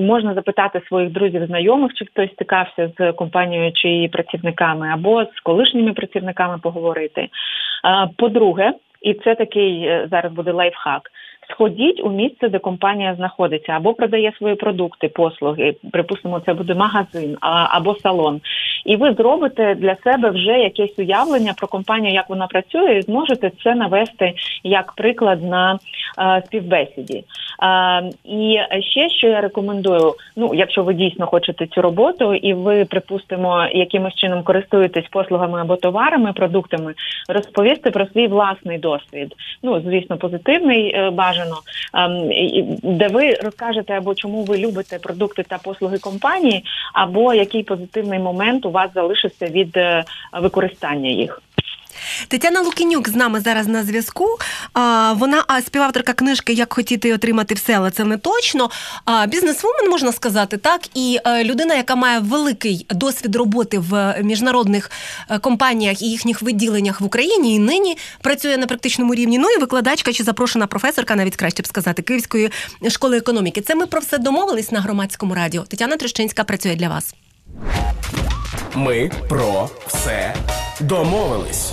можна 0.00 0.34
запитати 0.34 0.80
своїх 0.88 1.10
друзів, 1.10 1.46
знайомих, 1.46 1.94
чи 1.94 2.04
хтось 2.04 2.32
стикався 2.32 2.90
з 2.98 3.12
компанією 3.12 3.72
чи 3.72 3.88
її 3.88 4.08
працівниками, 4.08 4.88
або 4.88 5.24
з 5.24 5.40
колишніми 5.42 5.92
працівниками 5.92 6.58
поговорити. 6.58 7.20
Е, 7.20 7.28
по-друге, 8.16 8.72
і 9.02 9.14
це 9.14 9.34
такий 9.34 9.84
е, 9.84 10.08
зараз 10.10 10.32
буде 10.32 10.52
лайфхак. 10.52 11.02
Сходіть 11.50 12.00
у 12.04 12.10
місце, 12.10 12.48
де 12.48 12.58
компанія 12.58 13.14
знаходиться, 13.14 13.72
або 13.72 13.94
продає 13.94 14.32
свої 14.38 14.54
продукти, 14.54 15.08
послуги. 15.08 15.74
Припустимо, 15.92 16.40
це 16.40 16.54
буде 16.54 16.74
магазин 16.74 17.36
або 17.70 17.94
салон. 17.94 18.40
І 18.84 18.96
ви 18.96 19.12
зробите 19.12 19.74
для 19.74 19.96
себе 19.96 20.30
вже 20.30 20.58
якесь 20.58 20.98
уявлення 20.98 21.52
про 21.56 21.68
компанію, 21.68 22.14
як 22.14 22.30
вона 22.30 22.46
працює, 22.46 22.98
і 22.98 23.02
зможете 23.02 23.50
це 23.64 23.74
навести 23.74 24.32
як 24.64 24.92
приклад 24.92 25.44
на 25.44 25.78
е, 26.18 26.42
співбесіді. 26.46 27.24
Е, 27.62 28.10
і 28.24 28.58
ще 28.80 29.08
що 29.08 29.26
я 29.26 29.40
рекомендую: 29.40 30.14
ну, 30.36 30.50
якщо 30.54 30.82
ви 30.82 30.94
дійсно 30.94 31.26
хочете 31.26 31.66
цю 31.66 31.82
роботу, 31.82 32.34
і 32.34 32.54
ви, 32.54 32.84
припустимо, 32.84 33.66
якимось 33.72 34.14
чином 34.14 34.42
користуєтесь 34.42 35.08
послугами 35.10 35.60
або 35.60 35.76
товарами, 35.76 36.32
продуктами, 36.32 36.94
розповісти 37.28 37.90
про 37.90 38.06
свій 38.06 38.26
власний 38.26 38.78
досвід. 38.78 39.34
Ну, 39.62 39.80
звісно, 39.80 40.16
позитивний 40.16 40.94
е, 40.94 41.10
бажано, 41.40 41.60
е, 41.94 42.64
де 42.82 43.08
ви 43.08 43.34
розкажете 43.34 43.92
або 43.92 44.14
чому 44.14 44.44
ви 44.44 44.58
любите 44.58 44.98
продукти 44.98 45.42
та 45.48 45.58
послуги 45.58 45.98
компанії, 45.98 46.64
або 46.92 47.34
який 47.34 47.62
позитивний 47.62 48.18
момент 48.18 48.66
у 48.66 48.70
вас 48.70 48.90
залишиться 48.94 49.46
від 49.46 49.76
е, 49.76 50.04
використання 50.32 51.10
їх. 51.10 51.42
Тетяна 52.28 52.60
Лукінюк 52.60 53.08
з 53.08 53.14
нами 53.14 53.40
зараз 53.40 53.66
на 53.66 53.84
зв'язку. 53.84 54.26
Вона 55.14 55.44
співавторка 55.66 56.12
книжки 56.12 56.52
Як 56.52 56.72
хотіти 56.72 57.14
отримати 57.14 57.54
все, 57.54 57.72
але 57.72 57.90
це 57.90 58.04
не 58.04 58.16
точно. 58.16 58.70
Бізнесвумен 59.28 59.90
можна 59.90 60.12
сказати, 60.12 60.56
так 60.56 60.80
і 60.94 61.18
е, 61.26 61.44
людина, 61.44 61.74
яка 61.74 61.94
має 61.96 62.18
великий 62.18 62.86
досвід 62.90 63.36
роботи 63.36 63.78
в 63.78 64.22
міжнародних 64.22 64.90
е, 65.30 65.38
компаніях 65.38 66.02
і 66.02 66.10
їхніх 66.10 66.42
виділеннях 66.42 67.00
в 67.00 67.04
Україні, 67.04 67.54
і 67.54 67.58
нині 67.58 67.98
працює 68.22 68.56
на 68.56 68.66
практичному 68.66 69.14
рівні. 69.14 69.38
Ну 69.38 69.50
і 69.50 69.58
викладачка 69.58 70.12
чи 70.12 70.24
запрошена 70.24 70.66
професорка, 70.66 71.16
навіть 71.16 71.36
краще 71.36 71.62
б 71.62 71.66
сказати, 71.66 72.02
Київської 72.02 72.50
школи 72.88 73.16
економіки. 73.16 73.60
Це 73.60 73.74
ми 73.74 73.86
про 73.86 74.00
все 74.00 74.18
домовились 74.18 74.72
на 74.72 74.80
громадському 74.80 75.34
радіо. 75.34 75.62
Тетяна 75.62 75.96
Трещинська 75.96 76.44
працює 76.44 76.76
для 76.76 76.88
вас. 76.88 77.14
Ми 78.74 79.10
про 79.28 79.70
все 79.86 80.34
домовились. 80.80 81.72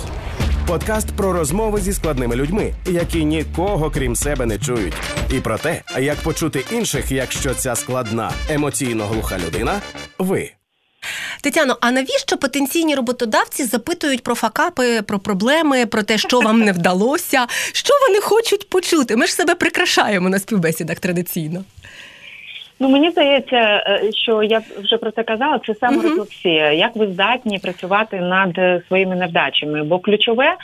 Подкаст 0.68 1.08
про 1.16 1.32
розмови 1.32 1.80
зі 1.80 1.92
складними 1.92 2.36
людьми, 2.36 2.74
які 2.86 3.24
нікого 3.24 3.90
крім 3.90 4.16
себе 4.16 4.46
не 4.46 4.58
чують, 4.58 4.94
і 5.32 5.40
про 5.40 5.58
те, 5.58 5.82
як 5.98 6.16
почути 6.16 6.64
інших, 6.72 7.10
якщо 7.10 7.54
ця 7.54 7.76
складна 7.76 8.32
емоційно 8.50 9.06
глуха 9.06 9.38
людина, 9.38 9.80
ви. 10.18 10.50
Тетяно, 11.42 11.76
а 11.80 11.90
навіщо 11.90 12.36
потенційні 12.36 12.94
роботодавці 12.94 13.64
запитують 13.64 14.22
про 14.22 14.34
факапи, 14.34 15.02
про 15.02 15.18
проблеми, 15.18 15.86
про 15.86 16.02
те, 16.02 16.18
що 16.18 16.40
вам 16.40 16.60
не 16.60 16.72
вдалося? 16.72 17.46
Що 17.72 17.94
вони 18.08 18.20
хочуть 18.20 18.70
почути? 18.70 19.16
Ми 19.16 19.26
ж 19.26 19.34
себе 19.34 19.54
прикрашаємо 19.54 20.28
на 20.28 20.38
співбесідах 20.38 20.98
традиційно. 20.98 21.64
Ну 22.80 22.88
мені 22.88 23.10
здається, 23.10 23.56
е, 23.56 24.12
що 24.12 24.42
я 24.42 24.62
вже 24.82 24.96
про 24.96 25.10
це 25.10 25.22
казала. 25.22 25.60
Це 25.66 25.74
саморефлексія. 25.74 26.72
Як 26.72 26.96
ви 26.96 27.06
здатні 27.06 27.58
працювати 27.58 28.20
над 28.20 28.58
е, 28.58 28.82
своїми 28.88 29.16
невдачами? 29.16 29.84
Бо 29.84 29.98
ключове 29.98 30.46
е, 30.46 30.56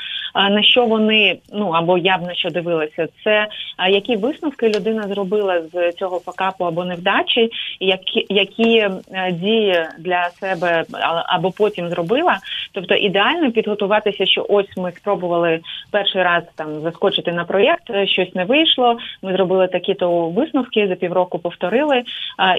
на 0.50 0.62
що 0.62 0.86
вони 0.86 1.38
ну 1.52 1.70
або 1.70 1.98
я 1.98 2.18
б 2.18 2.22
на 2.22 2.34
що 2.34 2.50
дивилася, 2.50 3.08
це 3.24 3.46
які 3.90 4.16
висновки 4.16 4.68
людина 4.68 5.02
зробила 5.02 5.62
з 5.72 5.92
цього 5.92 6.18
факапу 6.18 6.64
або 6.64 6.84
невдачі, 6.84 7.50
які 7.80 8.26
які 8.28 8.88
дії 9.32 9.84
для 9.98 10.30
себе 10.30 10.84
або 11.26 11.50
потім 11.50 11.88
зробила. 11.88 12.38
Тобто 12.72 12.94
ідеально 12.94 13.52
підготуватися, 13.52 14.26
що 14.26 14.46
ось 14.48 14.76
ми 14.76 14.92
спробували 14.92 15.60
перший 15.90 16.22
раз 16.22 16.42
там 16.54 16.80
заскочити 16.80 17.32
на 17.32 17.44
проєкт, 17.44 17.90
щось 18.04 18.34
не 18.34 18.44
вийшло. 18.44 18.98
Ми 19.22 19.32
зробили 19.32 19.66
такі 19.66 19.94
то 19.94 20.28
висновки 20.28 20.88
за 20.88 20.94
півроку 20.94 21.38
повторили. 21.38 22.03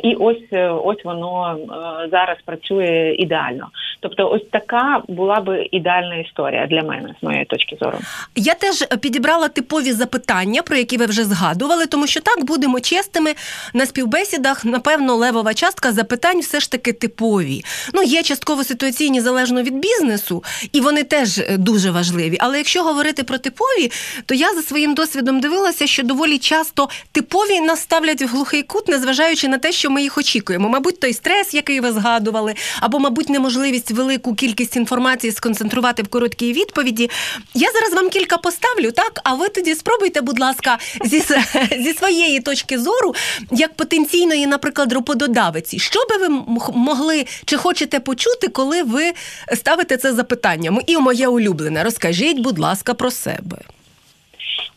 І 0.03 0.15
ось 0.15 0.53
е, 0.53 0.69
ось 0.69 1.05
воно 1.05 1.57
е, 1.57 2.09
зараз 2.09 2.37
працює 2.45 3.15
ідеально. 3.19 3.67
Тобто, 4.05 4.29
ось 4.31 4.41
така 4.51 5.01
була 5.07 5.39
би 5.39 5.67
ідеальна 5.71 6.15
історія 6.15 6.67
для 6.67 6.81
мене 6.81 7.15
з 7.19 7.24
моєї 7.24 7.45
точки 7.45 7.77
зору. 7.81 7.97
Я 8.35 8.53
теж 8.53 8.88
підібрала 9.01 9.47
типові 9.47 9.91
запитання, 9.91 10.62
про 10.62 10.77
які 10.77 10.97
ви 10.97 11.05
вже 11.05 11.24
згадували, 11.24 11.85
тому 11.85 12.07
що 12.07 12.21
так 12.21 12.45
будемо 12.45 12.79
чесними 12.79 13.33
на 13.74 13.85
співбесідах. 13.85 14.65
Напевно, 14.65 15.15
левова 15.15 15.53
частка 15.53 15.91
запитань 15.91 16.39
все 16.39 16.59
ж 16.59 16.71
таки 16.71 16.93
типові. 16.93 17.63
Ну 17.93 18.03
є 18.03 18.24
частково 18.24 18.63
ситуаційні 18.63 19.21
залежно 19.21 19.62
від 19.63 19.79
бізнесу, 19.79 20.43
і 20.71 20.81
вони 20.81 21.03
теж 21.03 21.39
е, 21.39 21.57
дуже 21.57 21.91
важливі. 21.91 22.38
Але 22.39 22.57
якщо 22.57 22.83
говорити 22.83 23.24
про 23.24 23.38
типові, 23.38 23.91
то 24.25 24.35
я 24.35 24.53
за 24.53 24.62
своїм 24.62 24.93
досвідом 24.93 25.39
дивилася, 25.39 25.88
що 25.88 26.03
доволі 26.03 26.38
часто 26.38 26.89
типові 27.12 27.62
нас 27.62 27.81
ставлять 27.81 28.21
в 28.21 28.27
глухий 28.27 28.63
кут, 28.63 28.88
незважаючи 28.88 29.47
на 29.47 29.57
те, 29.57 29.71
що 29.71 29.89
ми 29.89 30.01
їх 30.01 30.17
очікуємо. 30.17 30.69
Мабуть, 30.69 31.00
той 31.00 31.13
стрес, 31.13 31.53
який 31.53 31.79
ви 31.79 31.91
згадували, 31.91 32.53
або, 32.81 33.00
мабуть, 33.00 33.29
неможливість 33.29 33.94
велику 33.95 34.35
кількість 34.35 34.75
інформації 34.75 35.31
сконцентрувати 35.31 36.03
в 36.03 36.07
короткій 36.07 36.53
відповіді. 36.53 37.09
Я 37.53 37.71
зараз 37.71 37.93
вам 37.93 38.09
кілька 38.09 38.37
поставлю, 38.37 38.91
так? 38.91 39.19
А 39.23 39.33
ви 39.33 39.49
тоді 39.49 39.75
спробуйте, 39.75 40.21
будь 40.21 40.39
ласка, 40.39 40.77
зі 41.05 41.23
зі 41.83 41.93
своєї 41.93 42.39
точки 42.39 42.79
зору, 42.79 43.15
як 43.51 43.73
потенційної, 43.73 44.47
наприклад, 44.47 44.93
роботодавиці, 44.93 45.79
що 45.79 45.99
би 46.09 46.17
ви 46.17 46.29
могли 46.73 47.25
чи 47.45 47.57
хочете 47.57 47.99
почути, 47.99 48.47
коли 48.47 48.83
ви 48.83 49.13
ставите 49.55 49.97
це 49.97 50.13
запитання? 50.13 50.79
І 50.87 50.97
моє 50.97 51.27
улюблене, 51.27 51.83
розкажіть, 51.83 52.39
будь 52.39 52.59
ласка, 52.59 52.93
про 52.93 53.11
себе. 53.11 53.57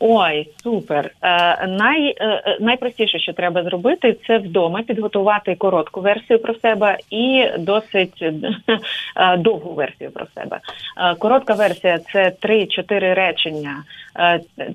Ой, 0.00 0.48
супер. 0.62 1.10
Е, 1.22 1.66
най, 1.66 2.14
е, 2.20 2.26
е, 2.26 2.58
Найпростіше, 2.60 3.18
що 3.18 3.32
треба 3.32 3.62
зробити, 3.62 4.16
це 4.26 4.38
вдома 4.38 4.82
підготувати 4.82 5.54
коротку 5.54 6.00
версію 6.00 6.38
про 6.38 6.54
себе 6.54 6.98
і 7.10 7.44
досить 7.58 8.22
е, 9.16 9.36
довгу 9.36 9.74
версію 9.74 10.10
про 10.10 10.26
себе. 10.34 10.60
Е, 10.96 11.14
коротка 11.14 11.54
версія 11.54 11.98
це 11.98 12.32
3-4 12.42 13.14
речення, 13.14 13.84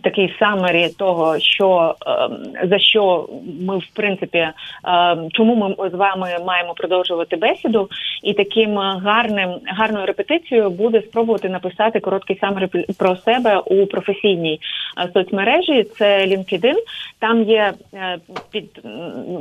такий 0.01 0.35
summary 0.39 0.89
того, 0.97 1.39
що 1.39 1.95
за 2.63 2.79
що 2.79 3.29
ми 3.62 3.77
в 3.77 3.88
принципі 3.93 4.47
чому 5.31 5.75
ми 5.79 5.89
з 5.89 5.93
вами 5.93 6.38
маємо 6.45 6.73
продовжувати 6.73 7.35
бесіду, 7.35 7.89
і 8.23 8.33
таким 8.33 8.77
гарним 8.77 9.50
гарною 9.65 10.05
репетицією 10.05 10.69
буде 10.69 11.01
спробувати 11.01 11.50
написати 11.50 12.00
короткий 12.00 12.38
summary 12.39 12.67
про 12.97 13.15
себе 13.15 13.57
у 13.57 13.85
професійній 13.85 14.59
соцмережі. 15.13 15.83
Це 15.97 16.25
LinkedIn. 16.25 16.75
Там 17.19 17.43
є 17.43 17.73
е, 17.93 18.17
під 18.51 18.65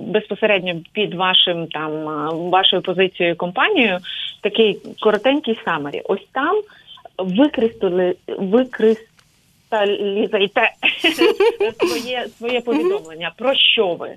безпосередньо 0.07 0.75
під 0.93 1.15
вашим 1.15 1.67
там 1.67 2.05
вашою 2.51 2.83
позицією 2.83 3.37
компанією 3.37 3.99
такий 4.41 4.79
коротенький 5.01 5.59
summary. 5.65 6.03
Ось 6.05 6.27
там 6.33 6.63
викристали 9.73 9.99
лізайте 9.99 10.71
своє 11.87 12.27
своє 12.29 12.61
повідомлення. 12.61 13.33
Про 13.37 13.55
що 13.55 13.95
ви? 13.95 14.15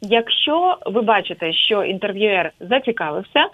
Якщо 0.00 0.78
ви 0.86 1.02
бачите, 1.02 1.52
що 1.52 1.84
інтерв'юер 1.84 2.52
зацікавився, 2.60 3.46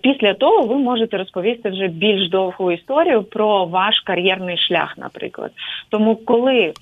після 0.00 0.34
того 0.34 0.66
ви 0.66 0.78
можете 0.78 1.16
розповісти 1.16 1.70
вже 1.70 1.88
більш 1.88 2.30
довгу 2.30 2.72
історію 2.72 3.22
про 3.22 3.64
ваш 3.64 4.00
кар'єрний 4.00 4.58
шлях, 4.58 4.98
наприклад. 4.98 5.50
Тому, 5.88 6.16
коли 6.16 6.72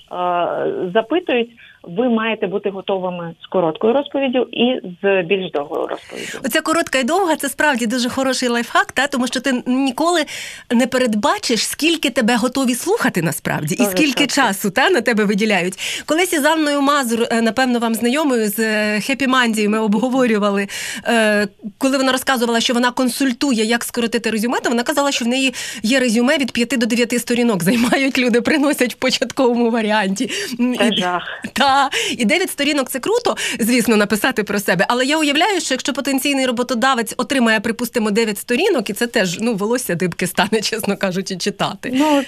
запитують 0.94 1.50
ви 1.82 2.08
маєте 2.08 2.46
бути 2.46 2.70
готовими 2.70 3.34
з 3.42 3.46
короткою 3.46 3.92
розповіддю 3.92 4.48
і 4.52 4.80
з 5.02 5.22
більш 5.22 5.52
довгою 5.52 5.86
розповіддю. 5.86 6.38
Оця 6.44 6.60
коротка 6.60 6.98
і 6.98 7.04
довга 7.04 7.36
це 7.36 7.48
справді 7.48 7.86
дуже 7.86 8.08
хороший 8.08 8.48
лайфхак, 8.48 8.92
та 8.92 9.06
тому 9.06 9.26
що 9.26 9.40
ти 9.40 9.62
ніколи 9.66 10.24
не 10.70 10.86
передбачиш, 10.86 11.66
скільки 11.66 12.10
тебе 12.10 12.36
готові 12.36 12.74
слухати 12.74 13.22
насправді, 13.22 13.74
і 13.74 13.84
скільки 13.84 14.26
часу 14.26 14.70
та 14.70 14.90
на 14.90 15.00
тебе 15.00 15.24
виділяють. 15.24 16.02
Колись 16.06 16.32
із 16.32 16.44
Анною 16.44 16.82
Мазур, 16.82 17.26
е, 17.30 17.42
напевно, 17.42 17.78
вам 17.78 17.94
знайомою 17.94 18.48
з 18.48 18.60
Хепі 19.00 19.26
Мандією 19.26 19.70
ми 19.70 19.78
обговорювали, 19.78 20.68
е, 21.04 21.48
коли 21.78 21.96
вона 21.96 22.12
розказувала, 22.12 22.60
що 22.60 22.74
вона 22.74 22.90
консультує, 22.90 23.64
як 23.64 23.84
скоротити 23.84 24.30
резюме, 24.30 24.60
то 24.60 24.70
вона 24.70 24.82
казала, 24.82 25.12
що 25.12 25.24
в 25.24 25.28
неї 25.28 25.54
є 25.82 26.00
резюме 26.00 26.38
від 26.38 26.52
5 26.52 26.76
до 26.78 26.86
9 26.86 27.18
сторінок. 27.18 27.62
Займають 27.70 28.18
люди, 28.18 28.40
приносять 28.40 28.94
в 28.94 28.96
початковому 28.96 29.70
варіанті. 29.70 30.30
Це 30.78 30.92
жах. 30.92 31.22
Та 31.52 31.69
і 32.18 32.24
дев'ять 32.24 32.50
сторінок 32.50 32.90
це 32.90 32.98
круто, 32.98 33.36
звісно, 33.60 33.96
написати 33.96 34.44
про 34.44 34.60
себе. 34.60 34.86
Але 34.88 35.04
я 35.04 35.18
уявляю, 35.18 35.60
що 35.60 35.74
якщо 35.74 35.92
потенційний 35.92 36.46
роботодавець 36.46 37.14
отримає, 37.16 37.60
припустимо, 37.60 38.10
дев'ять 38.10 38.38
сторінок, 38.38 38.90
і 38.90 38.92
це 38.92 39.06
теж 39.06 39.38
ну 39.40 39.54
волосся 39.54 39.94
дибки 39.94 40.26
стане, 40.26 40.60
чесно 40.62 40.96
кажучи, 40.96 41.36
читати. 41.36 41.90
Ну 41.94 42.22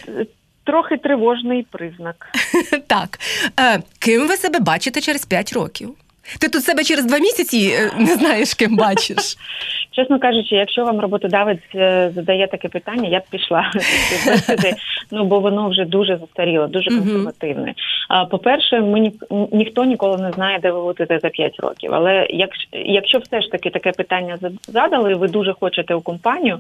трохи 0.65 0.97
тривожний 0.97 1.67
признак. 1.71 2.29
Так. 2.87 3.19
Е, 3.61 3.83
Ким 3.99 4.29
ви 4.29 4.37
себе 4.37 4.61
бачите 4.61 5.01
через 5.01 5.25
5 5.25 5.53
років? 5.53 5.95
Ти 6.39 6.49
тут 6.49 6.65
себе 6.65 6.85
через 6.85 7.05
два 7.05 7.19
місяці 7.19 7.75
е, 7.75 7.91
не 7.99 8.15
знаєш, 8.15 8.55
ким 8.55 8.77
бачиш. 8.77 9.37
Чесно 9.93 10.19
кажучи, 10.19 10.55
якщо 10.55 10.85
вам 10.85 11.01
роботодавець 11.01 11.75
е, 11.75 12.11
задає 12.15 12.47
таке 12.47 12.69
питання, 12.69 13.09
я 13.09 13.19
б 13.19 13.23
пішла 13.31 13.71
ну 15.13 15.25
бо 15.25 15.41
воно 15.41 15.69
вже 15.69 15.85
дуже 15.85 16.17
застаріло, 16.17 16.67
дуже 16.67 16.91
консервативне. 16.91 17.75
По-перше, 18.31 18.81
ми 18.81 19.01
ні, 19.01 19.13
ніхто 19.53 19.85
ніколи 19.85 20.19
не 20.19 20.31
знає, 20.31 20.59
де 20.63 20.71
ви 20.71 20.83
будете 20.83 21.19
за 21.19 21.29
5 21.29 21.61
років. 21.61 21.95
Але 21.95 22.27
якщо, 22.31 22.69
якщо 22.73 23.19
все 23.19 23.41
ж 23.41 23.51
таки 23.51 23.71
таке 23.71 23.93
питання 23.93 24.37
за- 24.37 24.73
задали, 24.73 25.15
ви 25.15 25.29
дуже 25.29 25.53
хочете 25.53 25.95
у 25.95 26.01
компанію. 26.01 26.59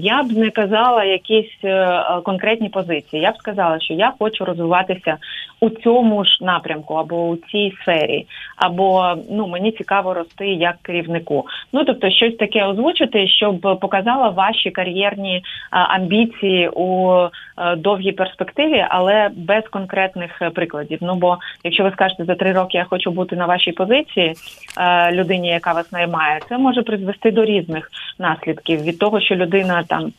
Я 0.00 0.22
б 0.22 0.32
не 0.32 0.50
казала 0.50 1.04
якісь 1.04 1.64
е, 1.64 2.02
конкретні 2.24 2.68
позиції. 2.68 3.22
Я 3.22 3.30
б 3.30 3.36
сказала, 3.36 3.80
що 3.80 3.94
я 3.94 4.12
хочу 4.18 4.44
розвиватися 4.44 5.16
у 5.60 5.70
цьому 5.70 6.24
ж 6.24 6.38
напрямку 6.40 6.94
або 6.94 7.28
у 7.28 7.36
цій 7.36 7.74
сфері, 7.82 8.26
або 8.56 9.14
ну 9.30 9.46
мені 9.46 9.72
цікаво 9.72 10.14
рости 10.14 10.46
як 10.46 10.76
керівнику. 10.82 11.46
Ну 11.72 11.84
тобто, 11.84 12.10
щось 12.26 12.38
таке 12.38 12.64
озвучити, 12.64 13.28
щоб 13.28 13.60
показала 13.80 14.28
ваші 14.28 14.70
кар'єрні 14.70 15.42
амбіції 15.70 16.68
у 16.68 17.12
е, 17.12 17.76
довгій 17.76 18.12
перспективі, 18.12 18.86
але 18.88 19.30
без 19.36 19.64
конкретних 19.68 20.42
е, 20.42 20.50
прикладів. 20.50 20.98
Ну 21.02 21.14
бо 21.14 21.38
якщо 21.64 21.84
ви 21.84 21.90
скажете 21.90 22.24
за 22.24 22.34
три 22.34 22.52
роки 22.52 22.78
я 22.78 22.84
хочу 22.84 23.10
бути 23.10 23.36
на 23.36 23.46
вашій 23.46 23.72
позиції 23.72 24.34
е, 24.78 25.12
людині, 25.12 25.48
яка 25.48 25.72
вас 25.72 25.92
наймає, 25.92 26.40
це 26.48 26.58
може 26.58 26.82
призвести 26.82 27.30
до 27.30 27.44
різних 27.44 27.90
наслідків 28.18 28.82
від 28.82 28.98
того, 28.98 29.20
що 29.20 29.34
людина 29.34 29.84
там 29.88 30.12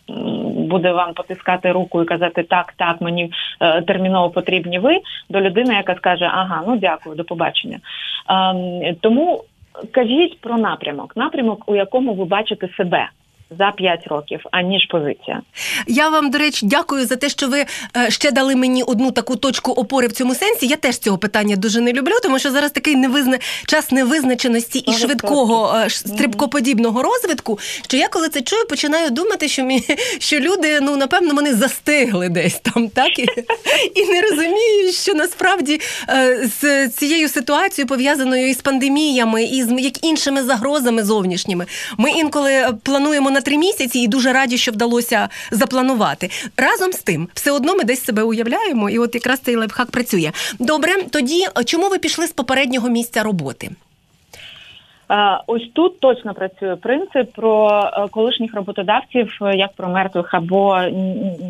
буде 0.68 0.92
вам 0.92 1.14
потискати 1.14 1.72
руку 1.72 2.04
і 2.04 2.06
казати 2.06 2.44
так, 2.44 2.74
так, 2.78 3.02
мені 3.02 3.32
е, 3.62 3.82
терміново 3.82 4.30
потрібні 4.30 4.80
ви, 4.80 5.00
до 5.30 5.42
людини, 5.42 5.74
яка 5.74 5.96
скаже 5.96 6.26
Ага, 6.34 6.64
ну 6.68 6.78
дякую, 6.78 7.16
до 7.16 7.24
побачення. 7.24 7.80
Ем, 8.30 8.96
тому 9.02 9.44
кажіть 9.92 10.42
про 10.42 10.58
напрямок, 10.58 11.16
напрямок, 11.16 11.64
у 11.70 11.76
якому 11.76 12.14
ви 12.14 12.26
бачите 12.26 12.70
себе. 12.78 13.10
За 13.50 13.72
5 13.72 14.08
років, 14.08 14.40
аніж 14.52 14.86
позиція. 14.86 15.42
Я 15.88 16.10
вам, 16.10 16.32
до 16.32 16.38
речі, 16.38 16.66
дякую 16.66 17.06
за 17.06 17.16
те, 17.16 17.30
що 17.30 17.48
ви 17.48 17.66
е, 17.98 18.12
ще 18.12 18.32
дали 18.32 18.56
мені 18.56 18.84
одну 18.84 19.12
таку 19.12 19.36
точку 19.36 19.72
опори 19.72 20.08
в 20.08 20.12
цьому 20.12 20.36
сенсі. 20.36 20.68
Я 20.68 20.76
теж 20.76 20.98
цього 20.98 21.18
питання 21.18 21.56
дуже 21.56 21.82
не 21.82 21.94
люблю, 21.94 22.14
тому 22.24 22.40
що 22.40 22.52
зараз 22.52 22.72
такий 22.72 22.96
невизна... 22.96 23.38
час 23.68 23.92
невизначеності 23.92 24.80
і 24.80 24.94
швидкого 24.94 25.76
е, 25.78 25.90
стрибкоподібного 25.90 27.04
розвитку. 27.04 27.60
Що 27.88 27.98
я, 27.98 28.08
коли 28.08 28.30
це 28.30 28.42
чую, 28.42 28.66
починаю 28.68 29.10
думати, 29.10 29.48
що 29.48 29.64
мі... 29.64 29.84
що 30.20 30.40
люди, 30.40 30.80
ну 30.82 30.96
напевно, 30.96 31.34
вони 31.34 31.54
застигли 31.54 32.30
десь 32.30 32.60
там, 32.60 32.90
так 32.90 33.20
і, 33.20 33.26
і 33.96 34.06
не 34.06 34.22
розуміють, 34.22 34.96
що 34.96 35.14
насправді 35.14 35.80
е, 36.10 36.50
з 36.62 36.90
цією 36.90 37.30
ситуацією 37.30 37.88
пов'язаною 37.88 38.50
із 38.50 38.58
пандеміями 38.58 39.44
і 39.44 39.64
з 39.64 39.72
як 39.80 40.06
іншими 40.06 40.44
загрозами 40.44 41.04
зовнішніми. 41.04 41.66
Ми 41.98 42.12
інколи 42.12 42.68
плануємо 42.84 43.32
на 43.38 43.42
три 43.42 43.58
місяці 43.58 44.00
і 44.00 44.08
дуже 44.08 44.34
раді, 44.34 44.58
що 44.58 44.72
вдалося 44.72 45.30
запланувати. 45.52 46.30
Разом 46.58 46.92
з 46.92 47.04
тим, 47.04 47.28
все 47.34 47.52
одно 47.52 47.76
ми 47.76 47.84
десь 47.84 48.04
себе 48.04 48.24
уявляємо, 48.24 48.90
і 48.90 49.00
от 49.00 49.16
якраз 49.16 49.40
цей 49.40 49.56
лайфхак 49.56 49.92
працює. 49.92 50.32
Добре, 50.60 50.92
тоді 51.12 51.46
е, 51.60 51.64
чому 51.64 51.90
ви 51.90 52.00
пішли 52.00 52.28
з 52.28 52.32
попереднього 52.32 52.90
місця 52.90 53.24
роботи? 53.24 53.70
Е, 55.12 55.40
Ось 55.48 55.70
тут 55.74 56.00
точно 56.00 56.34
працює 56.34 56.76
принцип 56.76 57.32
про 57.36 57.70
е, 57.94 58.08
колишніх 58.12 58.56
роботодавців 58.56 59.38
як 59.42 59.74
про 59.74 59.90
мертвих 59.90 60.34
або 60.34 60.82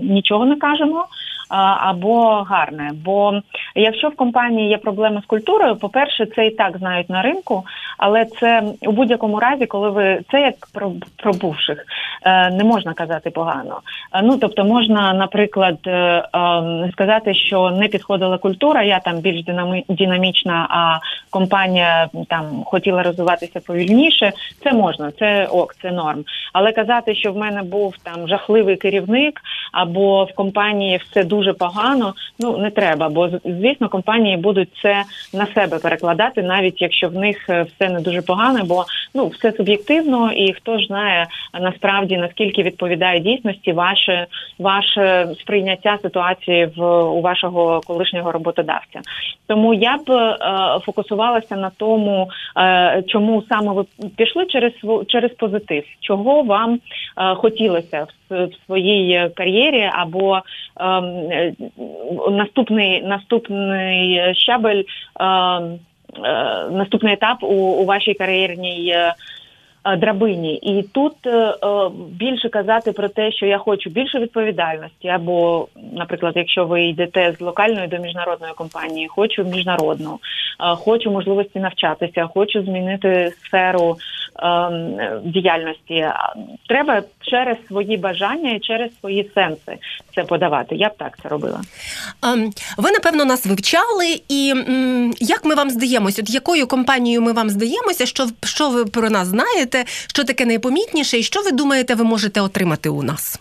нічого 0.01 0.45
не 0.45 0.55
кажемо, 0.55 1.05
або 1.49 2.45
гарне. 2.49 2.91
Бо 3.05 3.41
якщо 3.75 4.09
в 4.09 4.15
компанії 4.15 4.69
є 4.69 4.77
проблеми 4.77 5.21
з 5.23 5.25
культурою, 5.25 5.75
по-перше, 5.75 6.25
це 6.25 6.45
і 6.45 6.49
так 6.49 6.77
знають 6.77 7.09
на 7.09 7.21
ринку, 7.21 7.63
але 7.97 8.25
це 8.25 8.63
у 8.81 8.91
будь-якому 8.91 9.39
разі, 9.39 9.65
коли 9.65 9.89
ви 9.89 10.19
це 10.31 10.41
як 10.41 10.55
про, 10.73 10.91
про 11.17 11.33
бувших, 11.33 11.85
е, 12.23 12.49
не 12.49 12.63
можна 12.63 12.93
казати 12.93 13.29
погано. 13.29 13.81
Е, 14.13 14.21
Ну 14.23 14.37
тобто 14.37 14.65
можна, 14.65 15.13
наприклад, 15.13 15.77
е, 15.87 15.91
е, 15.91 16.23
сказати, 16.91 17.33
що 17.33 17.71
не 17.71 17.87
підходила 17.87 18.37
культура, 18.37 18.83
я 18.83 18.99
там 18.99 19.17
більш 19.19 19.43
динамічна, 19.89 20.67
а 20.69 20.99
компанія 21.29 22.09
там 22.29 22.63
хотіла 22.65 23.03
розвиватися 23.03 23.59
повільніше. 23.59 24.31
Це 24.63 24.73
можна, 24.73 25.11
це 25.19 25.45
ок, 25.45 25.75
це 25.81 25.91
норм. 25.91 26.23
Але 26.53 26.71
казати, 26.71 27.15
що 27.15 27.31
в 27.31 27.37
мене 27.37 27.63
був 27.63 27.95
там 28.03 28.27
жахливий 28.27 28.75
керівник, 28.75 29.41
або 29.71 30.23
в 30.23 30.35
компанії 30.35 30.97
все 30.97 31.23
дуже 31.23 31.36
погано, 31.53 32.13
ну 32.39 32.57
не 32.57 32.71
треба. 32.71 33.09
Бо 33.09 33.29
звісно, 33.45 33.89
компанії 33.89 34.37
будуть 34.37 34.69
це 34.81 35.03
на 35.33 35.47
себе 35.47 35.79
перекладати, 35.79 36.43
навіть 36.43 36.81
якщо 36.81 37.09
в 37.09 37.15
них 37.15 37.49
е, 37.49 37.63
все 37.63 37.89
не 37.89 37.99
дуже 37.99 38.21
погано, 38.21 38.63
бо 38.65 38.85
ну 39.13 39.27
все 39.27 39.51
суб'єктивно, 39.51 40.31
і 40.31 40.53
хто 40.53 40.79
ж 40.79 40.87
знає 40.87 41.27
насправді 41.61 42.17
наскільки 42.17 42.63
відповідає 42.63 43.19
дійсності 43.19 43.71
ваше 43.71 44.27
ваше 44.59 45.27
сприйняття 45.39 45.97
ситуації 46.01 46.69
в 46.75 46.83
у 47.03 47.21
вашого 47.21 47.81
колишнього 47.87 48.31
роботодавця. 48.31 49.01
Тому 49.47 49.73
я 49.73 49.97
б 49.97 50.11
е, 50.11 50.37
фокусувалася 50.85 51.55
на 51.55 51.71
тому, 51.77 52.29
е, 52.57 53.03
чому 53.07 53.43
саме 53.49 53.73
ви 53.73 53.85
пішли 54.17 54.45
через 54.45 54.73
через 55.07 55.31
позитив, 55.31 55.83
чого 55.99 56.41
вам 56.43 56.79
е, 57.17 57.35
хотілося 57.35 58.03
в, 58.03 58.07
в 58.29 58.49
своїй 58.65 59.29
кар'єрі, 59.35 59.89
або 59.93 60.41
ем, 60.79 61.05
е, 61.31 61.53
наступний 62.31 63.01
наступний 63.01 64.35
щабель. 64.35 64.83
ем, 65.19 65.79
е, 66.25 66.69
Наступний 66.71 67.13
етап 67.13 67.37
у, 67.41 67.55
у 67.55 67.85
вашій 67.85 68.13
кар'єрній 68.13 68.89
е, 68.95 69.13
драбині. 69.95 70.55
І 70.55 70.83
тут 70.83 71.13
е, 71.25 71.29
е, 71.29 71.55
більше 72.09 72.49
казати 72.49 72.91
про 72.91 73.09
те, 73.09 73.31
що 73.31 73.45
я 73.45 73.57
хочу 73.57 73.89
більше 73.89 74.19
відповідальності, 74.19 75.07
або, 75.07 75.67
наприклад, 75.93 76.33
якщо 76.35 76.65
ви 76.65 76.83
йдете 76.83 77.35
з 77.39 77.41
локальної 77.41 77.87
до 77.87 77.97
міжнародної 77.97 78.53
компанії, 78.53 79.07
хочу 79.07 79.43
міжнародну, 79.43 80.19
е, 80.59 80.75
хочу 80.75 81.11
можливості 81.11 81.59
навчатися, 81.59 82.29
хочу 82.33 82.63
змінити 82.63 83.33
сферу 83.45 83.97
ем, 84.39 84.97
діяльності. 85.23 86.07
Треба 86.67 87.01
через 87.21 87.57
свої 87.67 87.97
бажання 87.97 88.51
і 88.51 88.59
через 88.59 88.99
свої 88.99 89.31
сенси 89.35 89.77
це 90.15 90.23
подавати. 90.23 90.75
Я 90.75 90.89
б 90.89 90.97
так 90.97 91.17
це 91.23 91.29
робила. 91.29 91.61
Ем, 92.23 92.51
Ви 92.77 92.91
напевно 92.91 93.25
нас 93.25 93.45
вивчали, 93.45 94.21
і 94.29 94.53
як 95.19 95.45
ми 95.45 95.55
вам 95.55 95.69
здаємося? 95.69 96.21
От 96.21 96.29
якою 96.29 96.67
компанією 96.67 97.21
ми 97.21 97.31
вам 97.31 97.49
здаємося? 97.49 98.05
Що 98.05 98.27
що 98.43 98.69
ви 98.69 98.85
про 98.85 99.09
нас 99.09 99.27
знаєте? 99.27 99.76
Що 99.85 100.23
таке 100.23 100.45
найпомітніше, 100.45 101.17
і 101.17 101.23
що 101.23 101.41
ви 101.41 101.51
думаєте, 101.51 101.95
ви 101.95 102.03
можете 102.03 102.41
отримати 102.41 102.89
у 102.89 103.03
нас? 103.03 103.39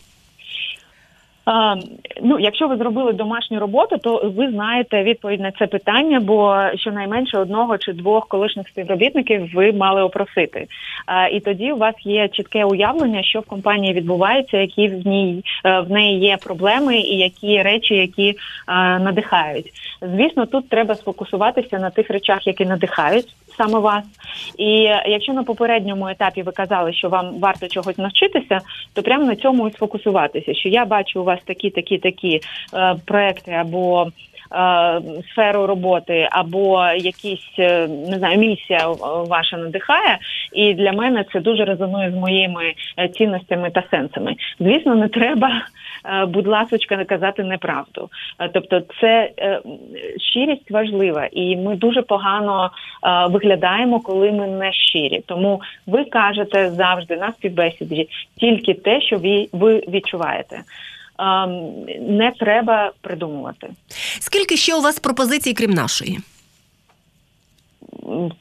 А, 1.46 1.76
ну, 2.22 2.38
якщо 2.40 2.68
ви 2.68 2.76
зробили 2.76 3.12
домашню 3.12 3.60
роботу, 3.60 3.98
то 3.98 4.32
ви 4.36 4.50
знаєте 4.50 5.02
відповідь 5.02 5.40
на 5.40 5.52
це 5.52 5.66
питання, 5.66 6.20
бо 6.20 6.56
щонайменше 6.74 7.38
одного 7.38 7.78
чи 7.78 7.92
двох 7.92 8.28
колишніх 8.28 8.68
співробітників 8.68 9.54
ви 9.54 9.72
мали 9.72 10.02
опросити. 10.02 10.66
А, 11.06 11.26
і 11.26 11.40
тоді 11.40 11.72
у 11.72 11.76
вас 11.76 11.94
є 12.04 12.28
чітке 12.28 12.64
уявлення, 12.64 13.22
що 13.22 13.40
в 13.40 13.44
компанії 13.44 13.94
відбувається, 13.94 14.56
які 14.56 14.88
в 14.88 15.06
ній 15.06 15.44
е, 15.64 15.80
в 15.80 15.90
неї 15.90 16.18
є 16.18 16.36
проблеми, 16.36 16.96
і 16.96 17.18
які 17.18 17.62
речі, 17.62 17.94
які 17.94 18.28
е, 18.28 18.34
надихають. 18.98 19.66
Звісно, 20.02 20.46
тут 20.46 20.68
треба 20.68 20.94
сфокусуватися 20.94 21.78
на 21.78 21.90
тих 21.90 22.10
речах, 22.10 22.46
які 22.46 22.64
надихають 22.64 23.26
саме 23.56 23.78
вас. 23.78 24.04
І 24.58 24.68
якщо 25.06 25.32
на 25.32 25.42
попередньому 25.42 26.08
етапі 26.08 26.42
ви 26.42 26.52
казали, 26.52 26.92
що 26.92 27.08
вам 27.08 27.38
варто 27.38 27.68
чогось 27.68 27.98
навчитися, 27.98 28.60
то 28.94 29.02
прямо 29.02 29.24
на 29.24 29.36
цьому 29.36 29.68
і 29.68 29.72
сфокусуватися. 29.72 30.54
Що 30.54 30.68
я 30.68 30.84
бачу 30.84 31.20
у 31.20 31.24
вас 31.24 31.40
такі, 31.44 31.70
такі, 31.70 31.98
такі 31.98 32.40
е, 32.74 32.96
проекти 33.04 33.52
або. 33.52 34.06
Е, 34.52 35.22
Сферу 35.32 35.66
роботи 35.66 36.28
або 36.30 36.86
якісь 36.96 37.50
е, 37.58 37.88
не 37.88 38.18
знаю, 38.18 38.38
місія 38.38 38.90
е, 38.90 38.94
ваша 39.28 39.56
надихає, 39.56 40.18
і 40.52 40.74
для 40.74 40.92
мене 40.92 41.24
це 41.32 41.40
дуже 41.40 41.64
резонує 41.64 42.10
з 42.10 42.14
моїми 42.14 42.74
цінностями 43.14 43.70
та 43.70 43.82
сенсами. 43.90 44.34
Звісно, 44.60 44.94
не 44.94 45.08
треба, 45.08 45.62
будь 46.28 46.46
ласочка, 46.46 47.04
казати 47.04 47.44
неправду. 47.44 48.10
Тобто, 48.52 48.82
це 49.00 49.30
щирість 50.32 50.70
важлива, 50.70 51.28
і 51.32 51.56
ми 51.56 51.76
дуже 51.76 52.02
погано 52.02 52.70
виглядаємо, 53.30 54.00
коли 54.00 54.32
ми 54.32 54.46
не 54.46 54.72
щирі. 54.72 55.22
Тому 55.26 55.60
ви 55.86 56.04
кажете 56.04 56.70
завжди 56.70 57.16
на 57.16 57.32
співбесіді 57.32 58.08
тільки 58.40 58.74
те, 58.74 59.00
що 59.00 59.18
ви 59.52 59.82
відчуваєте. 59.88 60.56
Ем, 61.18 61.84
Не 62.00 62.32
треба 62.38 62.92
придумувати. 63.00 63.68
Скільки 64.20 64.56
ще 64.56 64.74
у 64.76 64.80
вас 64.80 64.98
пропозицій, 64.98 65.54
крім 65.54 65.70
нашої? 65.70 66.18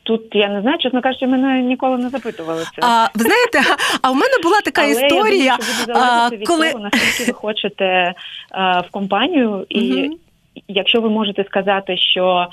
тут 0.04 0.22
я 0.34 0.48
не 0.50 0.62
знаю, 0.62 0.78
чесно 0.78 1.02
кажучи, 1.02 1.28
мене 1.28 1.62
ніколи 1.62 1.98
не 1.98 2.10
запитували 2.10 2.64
це. 2.64 2.82
А 2.82 3.08
ви 3.16 3.24
знаєте, 3.24 3.62
а 4.02 4.12
в 4.12 4.16
мене 4.16 4.34
була 4.44 4.62
така 4.62 4.82
Але 4.82 4.92
історія, 4.92 5.44
я 5.44 5.58
думаю, 5.86 6.02
залежати 6.02 6.38
від 6.38 6.48
коли 6.48 6.72
того, 6.72 6.84
наскільки 6.84 7.32
ви 7.32 7.34
хочете 7.34 8.14
а, 8.52 8.80
в 8.82 8.90
компанію, 8.92 9.66
і 9.70 9.92
Мгм. 9.94 10.18
якщо 10.68 11.02
ви 11.02 11.10
можете 11.10 11.44
сказати, 11.44 11.98
що 11.98 12.24
а, 12.24 12.48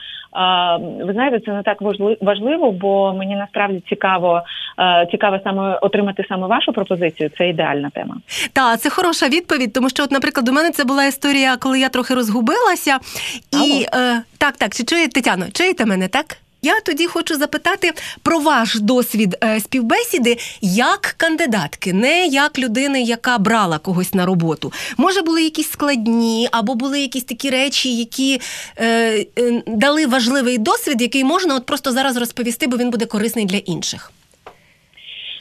ви 1.06 1.12
знаєте, 1.12 1.40
це 1.40 1.52
не 1.52 1.62
так 1.62 1.82
важли- 1.82 2.16
важливо, 2.20 2.72
бо 2.72 3.14
мені 3.14 3.36
насправді 3.36 3.82
цікаво, 3.88 4.42
а, 4.76 5.06
цікаво 5.06 5.38
саме 5.44 5.76
отримати 5.76 6.24
саме 6.28 6.46
вашу 6.46 6.72
пропозицію. 6.72 7.30
Це 7.38 7.48
ідеальна 7.48 7.90
тема. 7.90 8.16
Та 8.52 8.76
це 8.76 8.90
хороша 8.90 9.28
відповідь, 9.28 9.72
тому 9.72 9.88
що, 9.90 10.02
от, 10.02 10.10
наприклад, 10.10 10.48
у 10.48 10.52
мене 10.52 10.70
це 10.70 10.84
була 10.84 11.04
історія, 11.04 11.56
коли 11.56 11.80
я 11.80 11.88
трохи 11.88 12.14
розгубилася. 12.14 12.98
І 13.64 13.86
е, 13.94 14.22
так, 14.38 14.56
так, 14.56 14.74
чи 14.74 14.84
чує 14.84 15.08
Тетяно, 15.08 15.44
чуєте 15.52 15.86
мене, 15.86 16.08
так? 16.08 16.26
Я 16.64 16.80
тоді 16.80 17.06
хочу 17.06 17.38
запитати 17.38 17.92
про 18.22 18.38
ваш 18.38 18.80
досвід 18.80 19.36
е, 19.44 19.60
співбесіди 19.60 20.38
як 20.60 21.14
кандидатки, 21.16 21.92
не 21.92 22.26
як 22.26 22.58
людини, 22.58 23.02
яка 23.02 23.38
брала 23.38 23.78
когось 23.78 24.14
на 24.14 24.26
роботу. 24.26 24.72
Може, 24.96 25.22
були 25.22 25.42
якісь 25.42 25.70
складні, 25.70 26.48
або 26.52 26.74
були 26.74 27.00
якісь 27.00 27.24
такі 27.24 27.50
речі, 27.50 27.96
які 27.96 28.40
е, 28.76 28.86
е, 29.38 29.62
дали 29.66 30.06
важливий 30.06 30.58
досвід, 30.58 31.02
який 31.02 31.24
можна 31.24 31.54
от 31.56 31.66
просто 31.66 31.92
зараз 31.92 32.16
розповісти, 32.16 32.66
бо 32.66 32.76
він 32.76 32.90
буде 32.90 33.06
корисний 33.06 33.44
для 33.44 33.58
інших. 33.58 34.12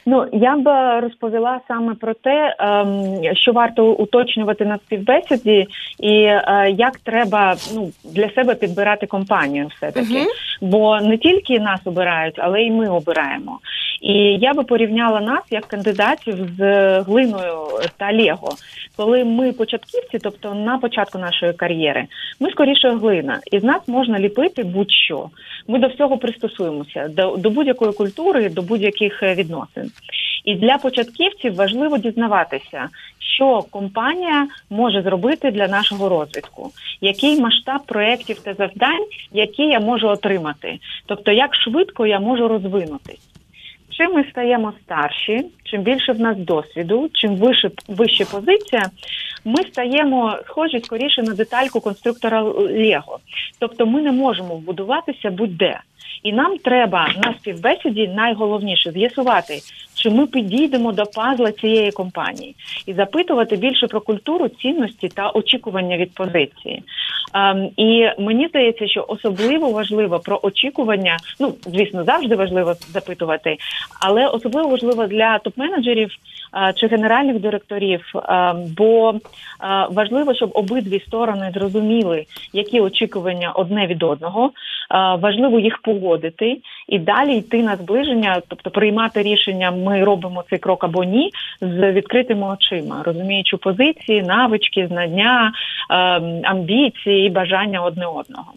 Ну 0.06 0.26
я 0.34 0.58
б 0.58 0.68
розповіла 1.02 1.60
саме 1.68 1.96
про 1.96 2.14
те, 2.14 2.56
ем, 2.60 3.36
що 3.36 3.52
варто 3.52 3.92
уточнювати 3.92 4.66
на 4.66 4.78
співбесіді, 4.78 5.68
і 6.00 6.14
е, 6.14 6.76
як 6.78 6.98
треба 6.98 7.56
ну 7.76 7.92
для 8.04 8.30
себе 8.30 8.56
підбирати 8.56 9.08
компанію, 9.08 9.68
все 9.68 9.92
таки, 9.92 10.22
угу. 10.22 10.30
бо 10.62 11.02
не 11.02 11.18
тільки 11.18 11.60
нас 11.60 11.80
обирають, 11.86 12.36
але 12.38 12.62
й 12.62 12.72
ми 12.72 12.90
обираємо. 12.90 13.60
І 14.02 14.14
я 14.42 14.54
би 14.54 14.64
порівняла 14.64 15.22
нас 15.22 15.42
як 15.52 15.66
кандидатів 15.66 16.36
з 16.58 17.00
глиною 17.00 17.68
та 17.98 18.14
Лего. 18.14 18.50
Коли 18.98 19.24
ми 19.24 19.52
початківці, 19.52 20.20
тобто 20.20 20.56
на 20.56 20.78
початку 20.78 21.20
нашої 21.20 21.54
кар'єри, 21.54 22.06
ми 22.40 22.52
скоріше 22.52 22.90
глина, 22.90 23.40
і 23.52 23.60
з 23.60 23.64
нас 23.64 23.88
можна 23.88 24.20
ліпити 24.20 24.64
будь-що. 24.64 25.30
Ми 25.68 25.80
до 25.80 25.88
всього 25.88 26.18
пристосуємося, 26.18 27.08
до, 27.08 27.38
до 27.38 27.50
будь-якої 27.50 27.92
культури, 27.92 28.50
до 28.50 28.62
будь-яких 28.62 29.24
е, 29.24 29.36
відносин. 29.36 29.92
І 30.46 30.56
для 30.56 30.78
початківців 30.78 31.56
важливо 31.56 31.98
дізнаватися, 31.98 32.90
що 33.38 33.62
компанія 33.72 34.48
може 34.70 35.02
зробити 35.02 35.52
для 35.52 35.68
нашого 35.68 36.10
розвитку, 36.10 36.72
який 37.02 37.42
масштаб 37.42 37.86
проєктів 37.86 38.40
та 38.40 38.54
завдань, 38.54 39.06
які 39.34 39.64
я 39.64 39.80
можу 39.80 40.08
отримати, 40.08 40.80
тобто 41.06 41.32
як 41.32 41.56
швидко 41.56 42.06
я 42.06 42.20
можу 42.20 42.48
розвинутись. 42.48 43.32
Чим 43.92 44.14
ми 44.14 44.24
стаємо 44.32 44.74
старші, 44.84 45.46
чим 45.64 45.82
більше 45.82 46.14
в 46.14 46.20
нас 46.20 46.38
досвіду, 46.38 47.10
чим 47.14 47.36
вище, 47.36 47.72
вище 47.88 48.26
позиція, 48.26 48.84
ми 49.46 49.64
стаємо 49.64 50.38
схожі 50.48 50.82
скоріше 50.84 51.24
на 51.24 51.34
детальку 51.34 51.82
конструктора 51.82 52.42
Лего. 52.42 53.20
Тобто 53.60 53.86
ми 53.86 54.02
не 54.02 54.12
можемо 54.12 54.56
вбудуватися 54.56 55.32
будь-де. 55.32 55.80
І 56.24 56.34
нам 56.34 56.58
треба 56.58 57.10
на 57.24 57.34
співбесіді 57.34 58.08
найголовніше 58.08 58.92
з'ясувати, 58.92 59.60
чи 59.96 60.10
ми 60.10 60.28
підійдемо 60.28 60.92
до 60.92 61.04
пазла 61.06 61.52
цієї 61.52 61.92
компанії 61.92 62.56
і 62.86 62.94
запитувати 62.94 63.56
більше 63.56 63.88
про 63.88 64.02
культуру, 64.02 64.50
цінності 64.50 65.10
та 65.10 65.30
очікування 65.30 65.98
від 65.98 66.14
позиції. 66.14 66.84
Ем, 67.34 67.70
і 67.78 68.10
мені 68.20 68.48
здається, 68.48 68.88
що 68.88 69.06
особливо 69.08 69.72
важливо 69.72 70.20
про 70.20 70.40
очікування. 70.44 71.18
Ну 71.40 71.54
звісно, 71.66 72.04
завжди 72.04 72.36
важливо 72.36 72.74
запитувати, 72.94 73.58
але 74.02 74.28
особливо 74.28 74.70
важливо 74.70 75.08
для 75.08 75.38
топ-менеджерів 75.38 76.10
е, 76.56 76.74
чи 76.76 76.88
генеральних 76.88 77.40
директорів, 77.40 78.14
е, 78.16 78.56
бо 78.78 79.14
важливо, 79.90 80.34
щоб 80.36 80.52
обидві 80.54 81.04
сторони 81.08 81.52
зрозуміли, 81.54 82.26
які 82.54 82.82
очікування 82.82 83.52
одне 83.52 83.88
від 83.88 84.04
одного. 84.04 84.52
Е, 84.94 85.18
важливо 85.22 85.60
їх 85.60 85.78
погодити 85.78 86.58
і 86.88 87.00
далі 87.00 87.38
йти 87.38 87.64
на 87.64 87.76
зближення, 87.76 88.42
тобто 88.48 88.70
приймати 88.70 89.22
рішення, 89.22 89.72
ми 89.72 90.04
робимо 90.04 90.44
цей 90.50 90.60
крок 90.60 90.84
або 90.84 91.04
ні, 91.04 91.32
з 91.62 91.92
відкритими 91.92 92.48
очима, 92.48 93.02
розуміючи 93.06 93.58
позиції, 93.58 94.22
навички, 94.22 94.88
знання, 94.88 95.52
е, 95.90 95.96
амбіції 96.44 97.28
і 97.28 97.30
бажання 97.30 97.82
одне 97.82 98.06
одного. 98.06 98.54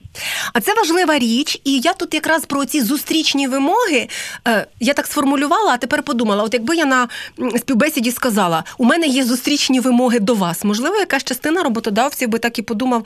А 0.55 0.61
це 0.61 0.75
важлива 0.75 1.18
річ, 1.18 1.61
і 1.64 1.81
я 1.81 1.92
тут 1.92 2.14
якраз 2.14 2.47
про 2.47 2.64
ці 2.64 2.81
зустрічні 2.81 3.49
вимоги. 3.49 4.09
Е, 4.49 4.66
я 4.81 4.94
так 4.94 5.07
сформулювала, 5.07 5.73
а 5.73 5.77
тепер 5.77 6.03
подумала: 6.03 6.44
от 6.44 6.55
якби 6.55 6.77
я 6.77 6.85
на 6.85 7.09
співбесіді 7.57 8.11
сказала, 8.11 8.64
у 8.79 8.85
мене 8.85 9.07
є 9.07 9.25
зустрічні 9.25 9.81
вимоги 9.81 10.20
до 10.20 10.35
вас. 10.35 10.64
Можливо, 10.64 10.97
якась 10.97 11.25
частина 11.25 11.62
роботодавців 11.62 12.29
би 12.29 12.38
так 12.38 12.59
і 12.59 12.62
подумав, 12.62 13.05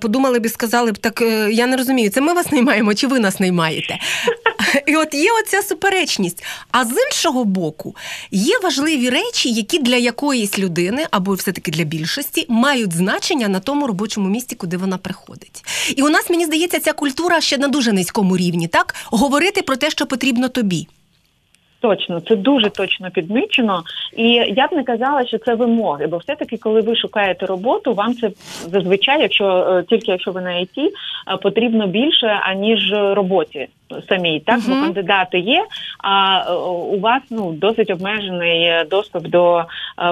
подумали 0.00 0.38
б 0.38 0.46
і 0.46 0.48
сказали 0.48 0.92
б, 0.92 0.98
так 0.98 1.22
я 1.50 1.66
не 1.66 1.76
розумію, 1.76 2.10
це 2.10 2.20
ми 2.20 2.32
вас 2.32 2.52
наймаємо 2.64 2.94
чи 2.94 3.06
ви 3.06 3.20
нас 3.20 3.40
наймаєте? 3.40 3.98
І 4.86 4.96
от 4.96 5.14
є 5.14 5.30
оця 5.42 5.62
суперечність. 5.62 6.44
А 6.70 6.84
з 6.84 6.90
іншого 7.06 7.44
боку, 7.44 7.96
є 8.30 8.58
важливі 8.62 9.10
речі, 9.10 9.52
які 9.52 9.78
для 9.78 9.96
якоїсь 9.96 10.58
людини 10.58 11.06
або 11.10 11.34
все-таки 11.34 11.70
для 11.70 11.84
більшості 11.84 12.46
мають 12.48 12.92
значення 12.92 13.48
на 13.48 13.60
тому 13.60 13.86
робочому 13.86 14.28
місці, 14.28 14.54
куди 14.54 14.76
вона 14.76 14.98
приходить. 14.98 15.64
І 15.96 16.02
у 16.02 16.08
нас, 16.08 16.30
мені 16.30 16.44
здається, 16.44 16.80
ця 16.80 16.92
культура 16.92 17.40
ще 17.40 17.58
на 17.58 17.68
дуже 17.68 17.92
низькому 17.92 18.36
рівні, 18.36 18.68
так? 18.68 18.94
Говорити 19.04 19.62
про 19.62 19.76
те, 19.76 19.90
що 19.90 20.06
потрібно 20.06 20.48
тобі. 20.48 20.88
Точно, 21.84 22.20
це 22.20 22.36
дуже 22.36 22.70
точно 22.70 23.10
підмічено, 23.10 23.82
і 24.16 24.28
я 24.32 24.66
б 24.66 24.72
не 24.72 24.84
казала, 24.84 25.26
що 25.26 25.38
це 25.38 25.54
вимоги, 25.54 26.06
бо 26.06 26.16
все-таки, 26.16 26.56
коли 26.56 26.80
ви 26.80 26.96
шукаєте 26.96 27.46
роботу, 27.46 27.94
вам 27.94 28.14
це 28.14 28.30
зазвичай, 28.66 29.22
якщо 29.22 29.46
е, 29.46 29.82
тільки 29.88 30.10
якщо 30.10 30.30
ви 30.30 30.40
на 30.40 30.52
ІТ, 30.58 30.78
е, 30.78 30.90
потрібно 31.42 31.86
більше 31.86 32.26
аніж 32.26 32.92
роботі 32.92 33.68
самій, 34.08 34.40
так 34.40 34.60
бо 34.68 34.74
кандидати 34.74 35.38
є. 35.38 35.64
А 35.98 36.44
е, 36.48 36.52
у 36.96 37.00
вас 37.00 37.22
ну 37.30 37.52
досить 37.52 37.90
обмежений 37.90 38.84
доступ 38.90 39.26
до 39.28 39.64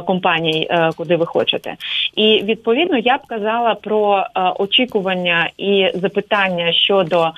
компаній, 0.07 0.71
куди 0.97 1.17
ви 1.17 1.27
хочете. 1.27 1.75
І 2.17 2.43
відповідно 2.45 2.99
я 2.99 3.17
б 3.17 3.21
казала 3.27 3.75
про 3.75 4.27
очікування 4.59 5.51
і 5.59 5.91
запитання 5.95 6.73
щодо 6.73 7.31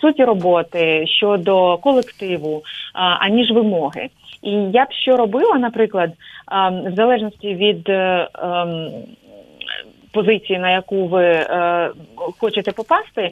суті 0.00 0.24
роботи, 0.24 1.06
щодо 1.06 1.76
колективу, 1.76 2.56
е, 2.56 2.62
аніж 2.98 3.50
вимоги. 3.50 4.08
І 4.42 4.50
я 4.50 4.84
б 4.84 4.92
що 4.92 5.16
робила, 5.16 5.58
наприклад, 5.58 6.10
е, 6.10 6.90
в 6.90 6.94
залежності 6.94 7.54
від. 7.54 7.88
е, 7.88 8.28
ем, 8.42 8.90
Позиції, 10.12 10.58
на 10.58 10.70
яку 10.70 11.06
ви 11.06 11.24
е, 11.24 11.90
хочете 12.40 12.72
попасти, 12.72 13.30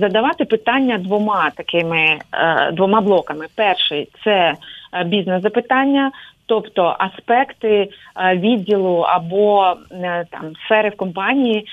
задавати 0.00 0.44
питання 0.44 0.98
двома 0.98 1.50
такими 1.50 2.18
двома 2.72 3.00
блоками. 3.00 3.46
Перший 3.56 4.08
це 4.24 4.54
е, 4.92 5.04
бізнес-запитання, 5.04 6.10
тобто 6.46 6.96
аспекти 6.98 7.68
е, 7.68 8.36
відділу 8.36 8.98
або 8.98 9.74
е, 9.92 10.24
там 10.30 10.52
сфери 10.64 10.88
в 10.88 10.96
компанії, 10.96 11.58
е, 11.58 11.64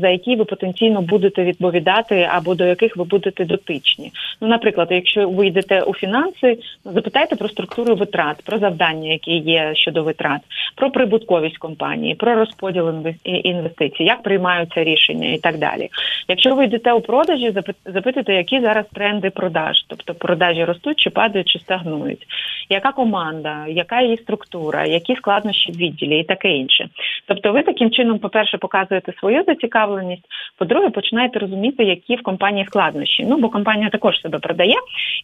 за 0.00 0.08
які 0.08 0.36
ви 0.36 0.44
потенційно 0.44 1.02
будете 1.02 1.44
відповідати, 1.44 2.28
або 2.32 2.54
до 2.54 2.64
яких 2.64 2.96
ви 2.96 3.04
будете 3.04 3.44
дотичні. 3.44 4.12
Ну, 4.40 4.48
наприклад, 4.48 4.88
якщо 4.90 5.28
ви 5.28 5.46
йдете 5.46 5.82
у 5.82 5.94
фінанси, 5.94 6.58
запитайте 6.84 7.36
про 7.36 7.48
структуру 7.48 7.94
витрат, 7.94 8.42
про 8.44 8.58
завдання, 8.58 9.12
які 9.12 9.32
є 9.32 9.74
щодо 9.74 10.02
витрат, 10.02 10.40
про 10.74 10.90
прибутковість 10.90 11.58
компанії, 11.58 12.14
про 12.14 12.34
розподіл 12.34 12.88
інвес- 12.88 13.24
інвестицій, 13.24 14.04
як 14.04 14.22
приймаються 14.22 14.84
рішення 14.84 15.28
і 15.32 15.38
так 15.38 15.58
далі. 15.58 15.88
Якщо 16.28 16.54
ви 16.54 16.64
йдете 16.64 16.92
у 16.92 17.00
продажі, 17.00 17.50
запит- 17.50 17.92
запитуйте, 17.92 18.34
які 18.34 18.60
зараз 18.60 18.84
тренди 18.94 19.30
продаж, 19.30 19.84
тобто 19.88 20.14
продажі 20.14 20.64
ростуть 20.64 21.00
чи 21.00 21.10
падають, 21.10 21.48
чи 21.48 21.58
стагнують, 21.58 22.26
яка 22.68 22.92
команда, 22.92 23.64
яка 23.68 23.95
її 24.02 24.16
структура, 24.16 24.86
які 24.86 25.16
складнощі 25.16 25.72
в 25.72 25.76
відділі 25.76 26.18
і 26.20 26.24
таке 26.24 26.48
інше. 26.48 26.88
Тобто, 27.26 27.52
ви 27.52 27.62
таким 27.62 27.90
чином, 27.90 28.18
по-перше, 28.18 28.58
показуєте 28.58 29.12
свою 29.20 29.44
зацікавленість, 29.46 30.22
по-друге, 30.58 30.90
починаєте 30.90 31.38
розуміти, 31.38 31.84
які 31.84 32.16
в 32.16 32.22
компанії 32.22 32.66
складнощі. 32.66 33.24
Ну 33.28 33.36
бо 33.36 33.48
компанія 33.48 33.88
також 33.90 34.20
себе 34.20 34.38
продає 34.38 34.74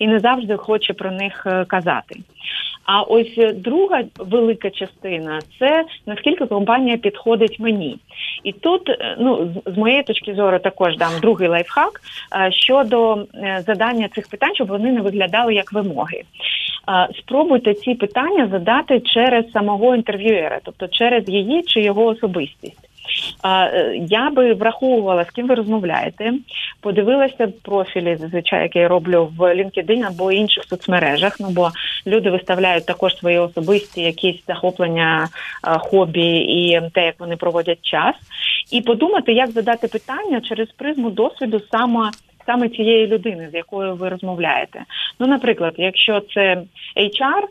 і 0.01 0.07
не 0.07 0.19
завжди 0.19 0.57
хоче 0.57 0.93
про 0.93 1.11
них 1.11 1.47
е, 1.47 1.65
казати. 1.65 2.15
А 2.85 3.03
ось 3.03 3.35
е, 3.39 3.53
друга 3.53 4.03
велика 4.19 4.71
частина 4.71 5.39
це 5.59 5.85
наскільки 6.07 6.47
компанія 6.47 6.97
підходить 6.97 7.61
мені. 7.61 7.97
І 8.45 8.53
тут, 8.53 8.89
е, 8.89 9.17
ну 9.21 9.55
з- 9.67 9.77
моєї 9.79 10.03
точки 10.03 10.35
зору, 10.35 10.59
також 10.59 10.97
дам 10.97 11.11
другий 11.23 11.49
лайфхак 11.49 12.01
щодо 12.51 13.27
задання 13.67 14.09
цих 14.09 14.29
питань, 14.29 14.55
щоб 14.55 14.69
вони 14.69 14.93
не 14.93 15.01
виглядали 15.01 15.55
як 15.55 15.73
вимоги. 15.73 16.23
Спробуйте 17.19 17.75
ці 17.75 17.95
питання 17.95 18.49
задати 18.49 19.01
через 19.01 19.51
самого 19.53 19.95
інтерв'юера, 19.95 20.61
тобто 20.65 20.89
через 20.89 21.29
її 21.29 21.63
чи 21.63 21.81
його 21.81 22.05
особистість. 22.05 22.89
Е, 23.45 23.97
я 24.09 24.31
би 24.31 24.55
враховувала, 24.55 25.25
з 25.25 25.31
ким 25.31 25.47
ви 25.47 25.55
розмовляєте, 25.55 26.33
подивилася 26.81 27.49
профілі, 27.63 28.17
зазвичай, 28.17 28.63
які 28.63 28.79
я 28.79 28.89
роблю 28.89 29.33
в 29.37 29.55
LinkedIn 29.55 30.07
або 30.07 30.33
інших 30.33 30.65
соцмережах. 30.65 31.37
Ну 31.41 31.51
бо 31.51 31.71
люди 32.07 32.31
виставляють 32.31 32.87
також 32.87 33.17
свої 33.17 33.39
особисті 33.39 34.01
якісь 34.01 34.47
захоплення, 34.47 35.29
хобі 35.63 36.37
і 36.37 36.81
те, 36.93 37.05
як 37.05 37.15
вони 37.19 37.37
проводять 37.37 37.83
час, 37.83 38.15
і 38.71 38.81
подумати, 38.81 39.33
як 39.33 39.51
задати 39.51 39.89
питання 39.89 40.41
через 40.41 40.69
призму 40.69 41.11
досвіду 41.11 41.61
саме 41.71 42.11
саме 42.47 42.69
цієї 42.69 43.07
людини, 43.07 43.49
з 43.53 43.55
якою 43.55 43.95
ви 43.95 44.09
розмовляєте. 44.09 44.85
Ну, 45.21 45.27
наприклад, 45.27 45.75
якщо 45.77 46.21
це 46.21 46.63
HR, 46.97 47.43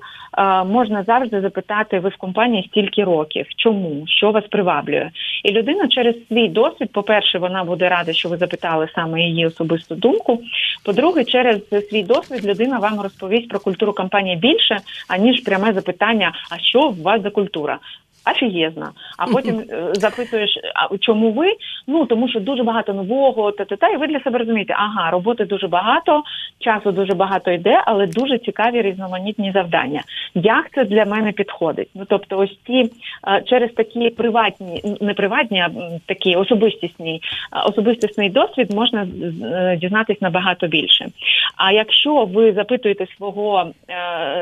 можна 0.65 1.03
завжди 1.03 1.41
запитати, 1.41 1.99
ви 1.99 2.09
в 2.09 2.15
компанії 2.15 2.67
стільки 2.67 3.03
років, 3.03 3.45
чому, 3.57 4.03
що 4.07 4.31
вас 4.31 4.43
приваблює, 4.47 5.09
і 5.43 5.51
людина 5.51 5.87
через 5.87 6.15
свій 6.27 6.47
досвід, 6.47 6.91
по-перше, 6.91 7.39
вона 7.39 7.63
буде 7.63 7.89
рада, 7.89 8.13
що 8.13 8.29
ви 8.29 8.37
запитали 8.37 8.89
саме 8.95 9.21
її 9.21 9.45
особисту 9.45 9.95
думку. 9.95 10.41
По-друге, 10.85 11.23
через 11.23 11.69
свій 11.89 12.03
досвід 12.03 12.45
людина 12.45 12.79
вам 12.79 13.01
розповість 13.01 13.49
про 13.49 13.59
культуру 13.59 13.93
компанії 13.93 14.35
більше, 14.35 14.77
аніж 15.07 15.41
пряме 15.41 15.73
запитання: 15.73 16.31
а 16.51 16.59
що 16.59 16.81
у 16.81 17.03
вас 17.03 17.21
за 17.21 17.29
культура? 17.29 17.79
Офігезна. 18.25 18.91
А 19.17 19.27
потім 19.33 19.59
е, 19.59 19.89
запитуєш, 19.93 20.59
а 20.75 20.97
чому 20.97 21.31
ви? 21.31 21.47
Ну 21.87 22.05
тому 22.05 22.29
що 22.29 22.39
дуже 22.39 22.63
багато 22.63 22.93
нового, 22.93 23.51
та 23.51 23.65
та 23.65 23.75
та 23.75 23.89
і 23.89 23.97
ви 23.97 24.07
для 24.07 24.19
себе 24.19 24.39
розумієте, 24.39 24.75
ага, 24.77 25.11
роботи 25.11 25.45
дуже 25.45 25.67
багато, 25.67 26.23
часу 26.59 26.91
дуже 26.91 27.13
багато 27.13 27.51
йде, 27.51 27.83
але 27.85 28.07
дуже 28.07 28.37
цікаві 28.37 28.81
різноманітні 28.81 29.51
завдання. 29.51 30.01
Як 30.35 30.71
це 30.75 30.85
для 30.85 31.05
мене 31.05 31.31
підходить? 31.31 31.89
Ну 31.95 32.05
тобто, 32.09 32.37
ось 32.37 32.57
ті 32.67 32.89
е, 33.27 33.41
через 33.45 33.71
такі 33.71 34.09
приватні, 34.09 34.83
не 35.01 35.13
приватні, 35.13 35.59
а 35.59 35.69
такі 36.05 36.35
особистісні, 36.35 37.21
особистісний 37.67 38.29
досвід 38.29 38.73
можна 38.73 39.07
е, 39.43 39.77
дізнатись 39.81 40.21
набагато 40.21 40.67
більше. 40.67 41.07
А 41.55 41.71
якщо 41.71 42.25
ви 42.25 42.53
запитуєте 42.53 43.07
свого, 43.17 43.71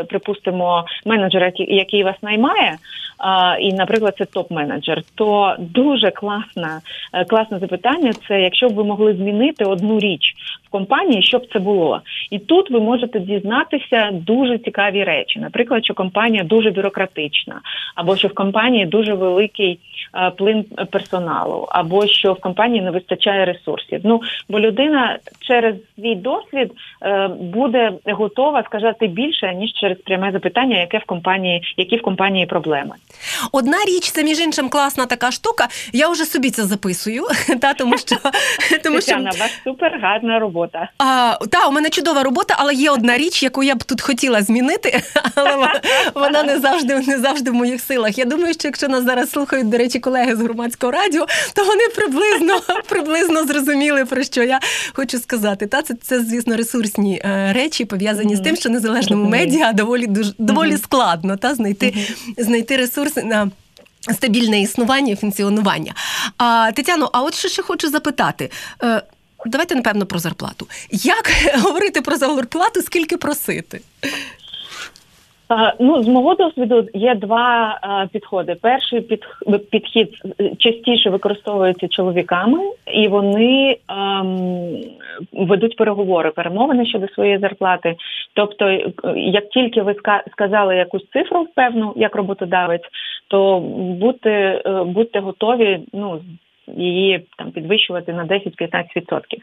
припустимо, 0.09 0.85
менеджера, 1.05 1.51
який 1.55 2.03
вас 2.03 2.15
наймає, 2.21 2.77
і, 3.59 3.68
наприклад, 3.73 4.15
це 4.17 4.23
топ-менеджер, 4.23 5.01
то 5.15 5.55
дуже 5.59 6.11
класна, 6.11 6.81
е, 7.13 7.25
класне 7.25 7.59
запитання. 7.59 8.13
Це 8.27 8.41
якщо 8.41 8.69
б 8.69 8.73
ви 8.73 8.83
могли 8.83 9.13
змінити 9.13 9.65
одну 9.65 9.99
річ 9.99 10.33
в 10.67 10.69
компанії, 10.71 11.23
що 11.23 11.37
б 11.37 11.47
це 11.53 11.59
було, 11.59 12.01
і 12.29 12.39
тут 12.39 12.71
ви 12.71 12.79
можете 12.79 13.19
дізнатися 13.19 14.09
дуже 14.11 14.57
цікаві 14.57 15.03
речі. 15.03 15.39
Наприклад, 15.39 15.85
що 15.85 15.93
компанія 15.93 16.43
дуже 16.43 16.71
бюрократична, 16.71 17.61
або 17.95 18.15
що 18.15 18.27
в 18.27 18.33
компанії 18.33 18.85
дуже 18.85 19.13
великий 19.13 19.79
е, 20.15 20.29
плин 20.29 20.65
персоналу, 20.91 21.67
або 21.69 22.07
що 22.07 22.33
в 22.33 22.39
компанії 22.39 22.81
не 22.81 22.91
вистачає 22.91 23.45
ресурсів. 23.45 24.01
Ну 24.03 24.21
бо 24.49 24.59
людина 24.59 25.17
через 25.39 25.75
свій 25.95 26.15
досвід 26.15 26.71
е, 27.01 27.27
буде 27.27 27.91
готова 28.05 28.63
сказати 28.63 29.07
більше 29.07 29.53
ніж 29.53 29.73
через 29.73 29.97
пряме 29.97 30.31
запитання, 30.31 30.79
яке 30.79 30.97
в 30.97 31.05
компанії, 31.05 31.61
які 31.77 31.97
в 31.97 32.01
компанії 32.01 32.45
проблеми. 32.45 32.95
Одна 33.59 33.77
річ, 33.85 34.11
це 34.11 34.23
між 34.23 34.39
іншим 34.39 34.69
класна 34.69 35.05
така 35.05 35.31
штука. 35.31 35.67
Я 35.93 36.09
вже 36.09 36.25
собі 36.25 36.49
це 36.49 36.63
записую, 36.63 37.23
та 37.61 37.73
тому 37.73 37.97
що 37.97 38.15
тому 38.83 39.01
що 39.01 39.19
у 39.19 39.23
вас 39.23 39.51
супер 39.63 39.99
гарна 40.01 40.39
робота. 40.39 40.89
А, 40.97 41.37
Та 41.51 41.67
у 41.67 41.71
мене 41.71 41.89
чудова 41.89 42.23
робота, 42.23 42.55
але 42.57 42.73
є 42.73 42.91
одна 42.91 43.17
річ, 43.17 43.43
яку 43.43 43.63
я 43.63 43.75
б 43.75 43.83
тут 43.83 44.01
хотіла 44.01 44.41
змінити, 44.41 45.01
але 45.35 45.81
вона 46.15 46.43
не 46.43 46.59
завжди 46.59 46.99
не 46.99 47.19
завжди 47.19 47.51
в 47.51 47.53
моїх 47.53 47.81
силах. 47.81 48.17
Я 48.17 48.25
думаю, 48.25 48.53
що 48.53 48.67
якщо 48.67 48.87
нас 48.87 49.03
зараз 49.03 49.29
слухають, 49.31 49.69
до 49.69 49.77
речі, 49.77 49.99
колеги 49.99 50.35
з 50.35 50.39
громадського 50.39 50.91
радіо, 50.91 51.25
то 51.55 51.65
вони 51.65 51.83
приблизно 51.95 52.59
приблизно 52.89 53.45
зрозуміли 53.45 54.05
про 54.05 54.23
що 54.23 54.43
я 54.43 54.59
хочу 54.93 55.19
сказати. 55.19 55.67
Та 55.67 55.81
це 55.81 55.93
це 56.01 56.23
звісно 56.23 56.55
ресурсні 56.55 57.21
е, 57.25 57.53
речі 57.53 57.85
пов'язані 57.85 58.33
mm-hmm. 58.33 58.37
з 58.37 58.41
тим, 58.41 58.55
що 58.55 58.69
незалежному 58.69 59.29
медіа 59.29 59.73
доволі 59.73 60.07
дуже 60.07 60.33
доволі 60.37 60.71
mm-hmm. 60.71 60.83
складно 60.83 61.37
та 61.37 61.55
знайти 61.55 61.85
mm-hmm. 61.85 62.43
знайти 62.43 62.77
ресурси 62.77 63.23
на. 63.23 63.48
Стабільне 64.01 64.61
існування 64.61 65.13
і 65.13 65.15
функціонування. 65.15 65.93
А 66.37 66.71
Тетяно, 66.75 67.09
а 67.13 67.21
от 67.21 67.33
що 67.33 67.47
ще 67.47 67.61
хочу 67.61 67.89
запитати. 67.89 68.49
Е, 68.83 69.01
давайте, 69.45 69.75
напевно, 69.75 70.05
про 70.05 70.19
зарплату. 70.19 70.67
Як 70.91 71.31
говорити 71.63 72.01
про 72.01 72.15
зарплату, 72.15 72.81
скільки 72.81 73.17
просити? 73.17 73.81
Ну, 75.79 76.03
з 76.03 76.07
мого 76.07 76.35
досвіду 76.35 76.87
є 76.93 77.15
два 77.15 77.79
підходи. 78.11 78.55
Перший 78.61 79.01
підхід 79.71 80.09
частіше 80.59 81.09
використовується 81.09 81.87
чоловіками, 81.87 82.59
і 82.93 83.07
вони 83.07 83.77
ем, 83.87 84.37
ведуть 85.33 85.75
переговори, 85.75 86.31
перемовини 86.31 86.85
щодо 86.85 87.07
своєї 87.07 87.39
зарплати. 87.39 87.95
Тобто, 88.33 88.69
як 89.15 89.49
тільки 89.49 89.81
ви 89.81 89.95
сказали 90.31 90.75
якусь 90.75 91.09
цифру 91.13 91.47
певну, 91.55 91.93
як 91.95 92.15
роботодавець, 92.15 92.85
то 93.29 93.59
бути, 93.99 94.29
е, 94.29 94.83
будьте 94.85 95.19
готові, 95.19 95.79
ну 95.93 96.21
її 96.77 97.25
там 97.37 97.51
підвищувати 97.51 98.13
на 98.13 98.25
10-15%. 98.25 99.41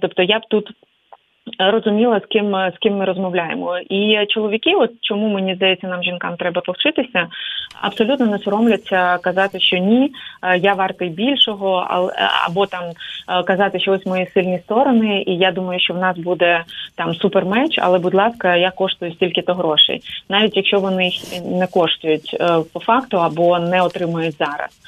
Тобто 0.00 0.22
я 0.22 0.38
б 0.38 0.42
тут 0.50 0.70
розуміла, 1.58 2.20
з 2.20 2.26
ким 2.26 2.56
з 2.76 2.78
ким 2.80 2.96
ми 2.96 3.04
розмовляємо. 3.04 3.78
І 3.78 4.26
чоловіки, 4.28 4.74
от 4.74 4.90
чому 5.00 5.28
мені 5.28 5.54
здається, 5.54 5.86
нам 5.86 6.02
жінкам 6.02 6.36
треба 6.36 6.60
повчитися, 6.60 7.26
абсолютно 7.80 8.26
не 8.26 8.38
соромляться 8.38 9.18
казати, 9.18 9.60
що 9.60 9.76
ні, 9.76 10.12
е, 10.42 10.58
я 10.58 10.74
вартий 10.74 11.08
більшого, 11.08 11.86
або 12.46 12.66
там 12.66 12.84
е, 12.84 13.42
казати, 13.42 13.80
що 13.80 13.92
ось 13.92 14.06
мої 14.06 14.26
сильні 14.26 14.58
сторони, 14.58 15.24
і 15.26 15.36
я 15.36 15.52
думаю, 15.52 15.80
що 15.80 15.94
в 15.94 15.98
нас 15.98 16.18
буде 16.18 16.64
там 16.94 17.14
супермеч, 17.14 17.78
але 17.78 17.98
будь 17.98 18.14
ласка, 18.14 18.56
я 18.56 18.70
коштую 18.70 19.12
стільки-то 19.12 19.54
грошей, 19.54 20.02
навіть 20.28 20.56
якщо 20.56 20.78
вони 20.78 21.10
не 21.44 21.66
коштують 21.66 22.36
е, 22.40 22.48
по 22.72 22.80
факту 22.80 23.18
або 23.18 23.58
не 23.58 23.82
отримують 23.82 24.36
зараз. 24.38 24.80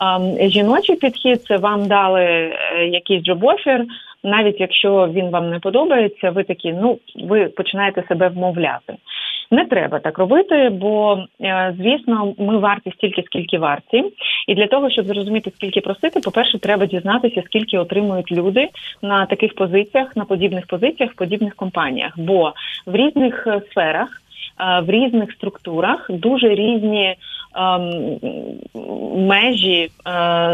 Ем, 0.00 0.50
жіночий 0.50 0.96
підхід 0.96 1.42
це 1.42 1.56
вам 1.56 1.86
дали 1.88 2.52
якийсь 2.90 3.22
джоб-офер, 3.22 3.84
навіть 4.24 4.60
якщо 4.60 5.08
він 5.12 5.30
вам 5.30 5.50
не 5.50 5.58
подобається, 5.58 6.30
ви 6.30 6.44
такі, 6.44 6.72
ну 6.72 6.98
ви 7.24 7.44
починаєте 7.44 8.04
себе 8.08 8.28
вмовляти. 8.28 8.96
Не 9.52 9.64
треба 9.64 9.98
так 9.98 10.18
робити, 10.18 10.68
бо 10.72 11.24
е, 11.40 11.74
звісно, 11.78 12.34
ми 12.38 12.58
варті 12.58 12.92
стільки, 12.96 13.22
скільки 13.26 13.58
варті, 13.58 14.04
і 14.46 14.54
для 14.54 14.66
того, 14.66 14.90
щоб 14.90 15.06
зрозуміти, 15.06 15.50
скільки 15.54 15.80
просити, 15.80 16.20
по 16.20 16.30
перше, 16.30 16.58
треба 16.58 16.86
дізнатися, 16.86 17.42
скільки 17.46 17.78
отримують 17.78 18.32
люди 18.32 18.68
на 19.02 19.26
таких 19.26 19.54
позиціях, 19.54 20.16
на 20.16 20.24
подібних 20.24 20.66
позиціях 20.66 21.12
в 21.12 21.16
подібних 21.16 21.54
компаніях. 21.54 22.12
Бо 22.16 22.52
в 22.86 22.96
різних 22.96 23.46
е, 23.46 23.60
сферах, 23.70 24.08
е, 24.60 24.80
в 24.80 24.90
різних 24.90 25.32
структурах 25.32 26.10
дуже 26.10 26.48
різні 26.48 27.16
межі 29.16 29.82
е, 29.82 29.90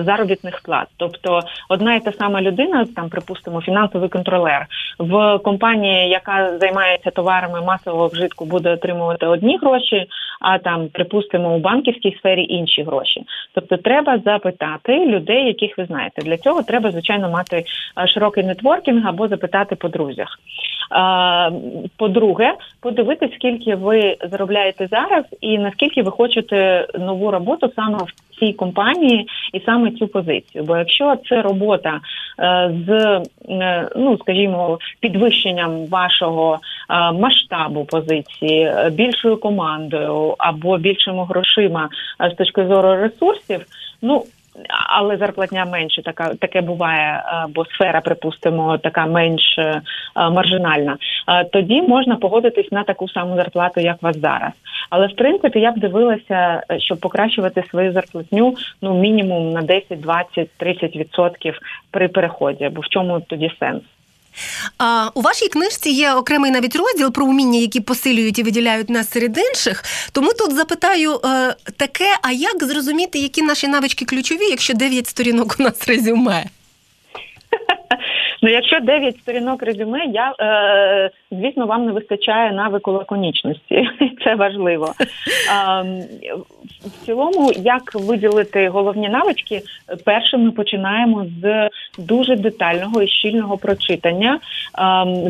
заробітних 0.05 0.61
плат. 0.65 0.87
Тобто, 0.97 1.41
одна 1.69 1.95
і 1.95 2.01
та 2.01 2.13
сама 2.13 2.43
людина, 2.43 2.87
там 2.97 3.09
припустимо, 3.09 3.61
фінансовий 3.61 4.09
контролер 4.09 4.67
в 4.99 5.39
компанії, 5.39 6.09
яка 6.09 6.59
займається 6.59 7.11
товарами 7.11 7.61
масового 7.61 8.07
вжитку, 8.07 8.45
буде 8.45 8.71
отримувати 8.71 9.27
одні 9.27 9.59
гроші, 9.63 10.07
а 10.41 10.59
там 10.59 10.89
припустимо 10.89 11.57
у 11.57 11.59
банківській 11.59 12.17
сфері 12.19 12.47
інші 12.49 12.83
гроші. 12.83 13.25
Тобто, 13.55 13.77
треба 13.77 14.19
запитати 14.19 15.07
людей, 15.07 15.47
яких 15.47 15.79
ви 15.79 15.85
знаєте. 15.85 16.23
Для 16.23 16.37
цього 16.37 16.63
треба 16.63 16.91
звичайно 16.91 17.31
мати 17.31 17.57
е, 17.57 18.09
широкий 18.09 18.45
нетворкінг 18.45 19.07
або 19.07 19.29
запитати 19.29 19.77
по 19.77 19.89
друзях. 19.89 20.39
По-друге, 21.97 22.55
подивитись, 22.81 23.31
скільки 23.35 23.75
ви 23.75 24.17
заробляєте 24.31 24.87
зараз, 24.87 25.25
і 25.41 25.59
наскільки 25.59 26.03
ви 26.03 26.11
хочете 26.11 26.86
нову 26.99 27.31
роботу 27.31 27.73
саме 27.77 27.99
в 27.99 28.39
цій 28.41 28.53
компанії 28.53 29.29
і 29.53 29.61
саме 29.61 29.91
цю 29.91 30.09
позицію. 30.09 30.65
Бо 30.65 30.77
якщо 30.77 31.17
це 31.29 31.43
робота 31.43 32.01
е, 32.39 32.75
з 32.87 32.91
е, 33.49 33.89
ну 33.97 34.19
скажімо 34.19 34.79
підвищенням 35.01 35.87
вашого 35.87 36.59
е, 36.91 37.13
масштабу 37.13 37.85
позиції, 37.85 38.73
більшою 38.93 39.37
командою 39.37 40.35
або 40.39 40.79
більшими 40.79 41.25
грошима 41.25 41.89
з 42.33 42.35
точки 42.35 42.67
зору 42.67 42.95
ресурсів, 42.95 43.67
ну 44.03 44.25
але 44.89 45.17
зарплатня 45.17 45.65
менше, 45.65 46.03
така 46.03 46.35
таке 46.35 46.61
буває, 46.61 47.25
е, 47.27 47.47
бо 47.55 47.65
сфера, 47.65 48.01
припустимо, 48.01 48.79
така 48.79 49.07
менш 49.07 49.59
е, 49.59 49.83
маржинальна. 50.31 50.97
Е, 51.29 51.45
тоді 51.45 51.83
можна 51.83 52.17
погодитись 52.17 52.73
на 52.73 52.85
таку 52.85 53.09
саму 53.09 53.37
зарплату, 53.37 53.81
як 53.81 54.03
вас 54.03 54.19
зараз. 54.19 54.53
Але 54.91 55.07
в 55.07 55.17
принципі 55.17 55.61
я 55.61 55.73
б 55.73 55.79
дивилася, 55.79 56.63
щоб 56.79 57.01
покращувати 57.01 57.63
свою 57.71 57.93
зарплатню 57.93 58.55
ну 58.83 59.01
мінімум 59.01 59.53
на 59.53 59.63
10, 59.63 60.01
20, 60.01 60.49
30% 60.61 61.55
при 61.91 62.09
переході. 62.09 62.69
Бо 62.69 62.81
в 62.81 62.89
чому 62.89 63.21
тоді 63.21 63.51
сенс? 63.61 63.83
А, 64.79 65.09
У 65.15 65.21
вашій 65.21 65.49
книжці 65.49 65.91
є 65.91 66.13
окремий 66.13 66.51
навіть 66.51 66.77
розділ 66.77 67.13
про 67.13 67.27
уміння, 67.27 67.59
які 67.59 67.81
посилюють 67.81 68.39
і 68.39 68.43
виділяють 68.43 68.91
нас 68.91 69.11
серед 69.11 69.39
інших. 69.39 69.85
Тому 70.13 70.33
тут 70.33 70.55
запитаю 70.55 71.21
е, 71.25 71.55
таке: 71.77 72.19
а 72.23 72.33
як 72.33 72.65
зрозуміти, 72.65 73.19
які 73.19 73.43
наші 73.43 73.69
навички 73.69 74.05
ключові, 74.05 74.45
якщо 74.45 74.75
9 74.75 75.07
сторінок 75.07 75.57
у 75.59 75.63
нас 75.63 75.89
резюме? 75.89 76.45
Ну, 78.43 78.51
якщо 78.51 78.81
9 78.81 79.17
сторінок 79.17 79.63
резюме, 79.63 80.05
я 80.07 80.35
е, 80.41 81.11
звісно 81.31 81.67
вам 81.67 81.87
не 81.87 81.93
вистачає 81.93 82.53
навику 82.53 82.93
лаконічності. 82.93 83.89
Це 84.25 84.35
важливо. 84.35 84.87
Е, 84.87 85.07
в 86.85 87.07
цілому, 87.07 87.53
як 87.57 87.95
виділити 87.95 88.69
головні 88.69 89.09
навички, 89.09 89.63
перше 90.05 90.37
ми 90.37 90.51
починаємо 90.51 91.27
з 91.43 91.71
дуже 91.99 92.37
детального 92.37 93.03
і 93.03 93.09
щільного 93.09 93.57
прочитання 93.57 94.39
е, 94.39 94.41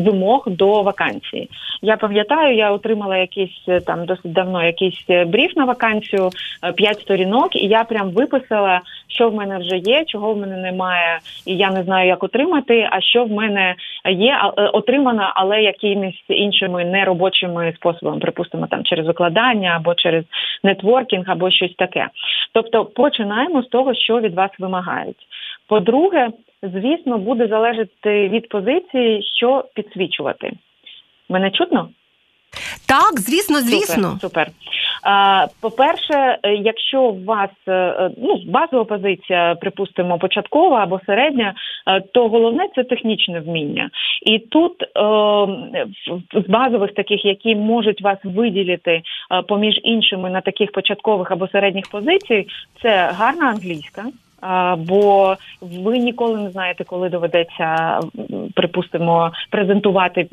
вимог 0.01 0.43
до 0.47 0.81
вакансії. 0.81 1.49
Я 1.81 1.97
пам'ятаю, 1.97 2.55
я 2.55 2.71
отримала 2.71 3.17
якийсь 3.17 3.65
там 3.85 4.05
досить 4.05 4.33
давно 4.33 4.65
якийсь 4.65 5.05
бриф 5.27 5.55
на 5.55 5.65
вакансію, 5.65 6.29
5 6.75 6.99
сторінок, 6.99 7.55
і 7.55 7.67
я 7.67 7.83
прям 7.83 8.09
виписала, 8.09 8.81
що 9.07 9.29
в 9.29 9.33
мене 9.33 9.57
вже 9.57 9.77
є, 9.77 10.05
чого 10.05 10.33
в 10.33 10.37
мене 10.37 10.57
немає, 10.57 11.19
і 11.45 11.55
я 11.55 11.71
не 11.71 11.83
знаю, 11.83 12.07
як 12.07 12.23
отримати. 12.23 12.89
А 12.97 13.01
що 13.01 13.25
в 13.25 13.31
мене 13.31 13.75
є, 14.09 14.39
е, 14.57 14.61
отримано, 14.61 15.31
але 15.35 15.61
якимись 15.61 16.23
іншими 16.29 16.85
неробочими 16.85 17.73
способами, 17.75 18.19
припустимо, 18.19 18.67
там 18.67 18.83
через 18.83 19.07
викладання 19.07 19.69
або 19.75 19.95
через 19.95 20.23
нетворкінг, 20.63 21.25
або 21.27 21.51
щось 21.51 21.75
таке. 21.75 22.07
Тобто 22.53 22.85
починаємо 22.85 23.63
з 23.63 23.67
того, 23.67 23.93
що 23.93 24.19
від 24.19 24.33
вас 24.35 24.51
вимагають. 24.59 25.27
По-друге, 25.67 26.29
звісно, 26.63 27.17
буде 27.17 27.47
залежати 27.47 28.29
від 28.29 28.49
позиції, 28.49 29.23
що 29.23 29.65
підсвічувати. 29.75 30.51
Мене 31.29 31.51
чутно? 31.51 31.89
Так, 32.87 33.19
звісно, 33.19 33.59
звісно. 33.59 34.17
Супер. 34.21 34.21
супер. 34.21 34.51
По-перше, 35.61 36.39
е, 36.43 36.53
якщо 36.53 37.01
у 37.01 37.23
вас 37.23 37.49
е, 37.67 37.71
е, 37.71 38.11
ну, 38.17 38.41
базова 38.47 38.83
позиція, 38.83 39.55
припустимо, 39.61 40.17
початкова 40.17 40.83
або 40.83 40.99
середня, 41.05 41.53
то 42.13 42.29
головне 42.29 42.67
це 42.75 42.83
технічне 42.83 43.39
вміння. 43.39 43.89
І 44.25 44.39
тут 44.39 44.73
з 46.45 46.49
базових 46.49 46.93
таких, 46.93 47.25
які 47.25 47.55
можуть 47.55 48.01
вас 48.01 48.17
виділити 48.23 49.01
поміж 49.47 49.79
іншими 49.83 50.29
на 50.29 50.41
таких 50.41 50.71
початкових 50.71 51.31
або 51.31 51.47
середніх 51.47 51.89
позицій, 51.89 52.47
це 52.81 53.11
гарна 53.17 53.49
англійська. 53.49 54.03
Бо 54.77 55.35
ви 55.61 55.97
ніколи 55.97 56.37
не 56.37 56.49
знаєте, 56.49 56.83
коли 56.83 57.09
доведеться, 57.09 57.99
припустимо, 58.53 59.31
презентувати 59.49 60.27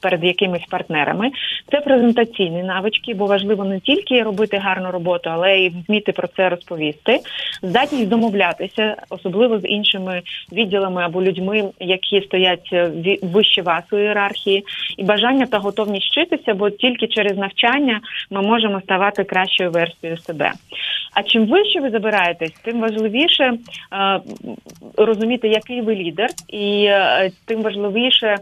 перед 0.00 0.24
якимись 0.24 0.66
партнерами. 0.70 1.30
Це 1.70 1.80
презентаційні 1.80 2.62
навички, 2.62 3.14
бо 3.14 3.26
важливо 3.26 3.64
не 3.64 3.80
тільки 3.80 4.22
робити 4.22 4.56
гарну 4.56 4.90
роботу, 4.90 5.30
але 5.32 5.58
й 5.58 5.72
вміти 5.88 6.12
про 6.12 6.28
це 6.28 6.48
розповісти. 6.48 7.20
Здатність 7.62 8.08
домовлятися, 8.08 8.96
особливо 9.10 9.58
з 9.58 9.64
іншими 9.64 10.22
відділами 10.52 11.02
або 11.02 11.22
людьми, 11.22 11.64
які 11.80 12.20
стоять 12.20 12.74
вище 13.22 13.62
вас 13.62 13.84
у 13.92 13.98
ієрархії, 13.98 14.64
і 14.96 15.04
бажання 15.04 15.46
та 15.46 15.58
готовність 15.58 16.06
вчитися, 16.06 16.54
бо 16.54 16.70
тільки 16.70 17.06
через 17.06 17.36
навчання 17.36 18.00
ми 18.30 18.42
можемо 18.42 18.80
ставати 18.80 19.24
кращою 19.24 19.70
версією 19.70 20.18
себе. 20.18 20.52
А 21.14 21.22
чим 21.22 21.46
вище 21.46 21.80
ви 21.80 21.90
забираєтесь, 21.90 22.52
тим 22.52 22.80
важливіше 22.80 23.35
е, 23.44 24.20
розуміти, 24.96 25.48
який 25.48 25.80
ви 25.80 25.94
лідер, 25.94 26.28
і 26.48 26.84
е, 26.84 27.30
тим 27.46 27.62
важливіше 27.62 28.26
е, 28.26 28.36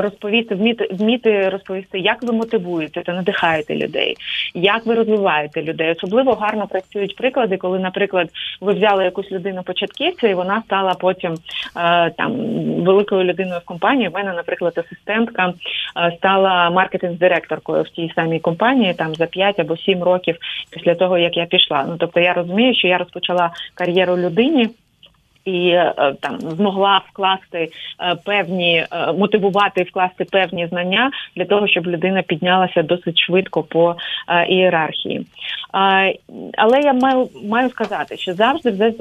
розповісти, 0.00 0.54
вміти 0.54 0.88
вміти 0.92 1.48
розповісти, 1.48 1.98
як 1.98 2.22
ви 2.22 2.32
мотивуєте 2.32 3.02
та 3.02 3.12
надихаєте 3.12 3.76
людей, 3.76 4.16
як 4.54 4.86
ви 4.86 4.94
розвиваєте 4.94 5.62
людей. 5.62 5.92
Особливо 5.92 6.32
гарно 6.32 6.66
працюють 6.66 7.16
приклади, 7.16 7.56
коли, 7.56 7.78
наприклад, 7.78 8.28
ви 8.60 8.72
взяли 8.72 9.04
якусь 9.04 9.32
людину 9.32 9.62
початківця, 9.62 10.28
і 10.28 10.34
вона 10.34 10.62
стала 10.66 10.94
потім 10.94 11.34
там 12.16 12.32
великою 12.84 13.24
людиною 13.24 13.60
в 13.60 13.64
компанії. 13.64 14.08
У 14.08 14.12
мене, 14.12 14.32
наприклад, 14.32 14.78
асистентка 14.78 15.54
стала 16.16 16.70
маркетинг-директоркою 16.70 17.82
в 17.82 17.88
тій 17.88 18.12
самій 18.14 18.40
компанії 18.40 18.94
там 18.94 19.14
за 19.14 19.26
5 19.26 19.60
або 19.60 19.76
7 19.76 20.02
років 20.02 20.36
після 20.70 20.94
того, 20.94 21.18
як 21.18 21.36
я 21.36 21.46
пішла. 21.46 21.84
Ну 21.88 21.96
тобто 21.98 22.20
я 22.20 22.32
розумію, 22.32 22.74
що 22.74 22.88
я 22.88 22.98
розпочала 22.98 23.50
кар'єру 23.74 24.09
людині. 24.16 24.68
І 25.44 25.68
е, 25.68 26.14
там 26.20 26.40
змогла 26.40 27.02
вкласти 27.12 27.58
е, 28.00 28.14
певні 28.24 28.86
е, 28.92 29.12
мотивувати 29.12 29.82
вкласти 29.82 30.24
певні 30.24 30.66
знання 30.66 31.10
для 31.36 31.44
того, 31.44 31.68
щоб 31.68 31.86
людина 31.86 32.22
піднялася 32.22 32.82
досить 32.82 33.18
швидко 33.18 33.62
по 33.62 33.96
ієрархії. 34.48 35.26
Але 36.56 36.80
я 36.80 36.92
маю 36.92 37.28
маю 37.44 37.70
сказати, 37.70 38.16
що 38.16 38.34
завжди 38.34 38.94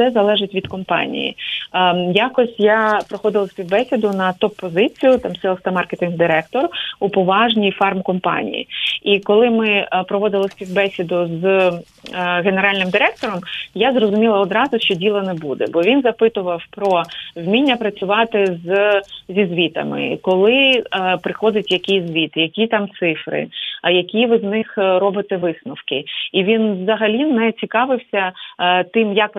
все 0.00 0.10
залежить 0.10 0.54
від 0.54 0.66
компанії. 0.66 1.36
Ем, 1.72 2.12
якось 2.12 2.54
я 2.58 3.00
проходила 3.08 3.46
співбесіду 3.46 4.10
на 4.12 4.32
топ-позицію, 4.32 5.18
там 5.18 5.32
Sales 5.32 5.60
та 5.62 5.70
маркетинг 5.70 6.16
директор 6.16 6.68
у 7.00 7.08
поважній 7.08 7.70
фармкомпанії. 7.70 8.68
І 9.02 9.18
коли 9.18 9.50
ми 9.50 9.68
е, 9.68 9.88
проводили 10.08 10.48
співбесіду 10.48 11.26
з 11.42 11.44
е, 11.44 11.82
генеральним 12.44 12.90
директором, 12.90 13.40
я 13.74 13.92
зрозуміла 13.92 14.38
одразу, 14.38 14.78
що 14.78 14.94
діла 14.94 15.22
не 15.22 15.34
буде, 15.34 15.64
бо 15.72 15.82
він 15.82 16.02
запитував 16.02 16.62
про 16.70 17.02
вміння 17.36 17.76
працювати 17.76 18.58
з 18.64 19.00
зі 19.28 19.46
звітами, 19.46 20.18
коли 20.22 20.52
е, 20.52 20.82
приходить 21.22 21.72
який 21.72 22.06
звіт, 22.06 22.32
які 22.36 22.66
там 22.66 22.88
цифри, 23.00 23.46
а 23.82 23.90
які 23.90 24.26
ви 24.26 24.38
з 24.38 24.42
них 24.42 24.74
робите 24.76 25.36
висновки. 25.36 26.04
І 26.32 26.44
він 26.44 26.82
взагалі 26.82 27.24
не 27.24 27.52
цікавився 27.52 28.32
тим, 28.92 29.12
як 29.12 29.36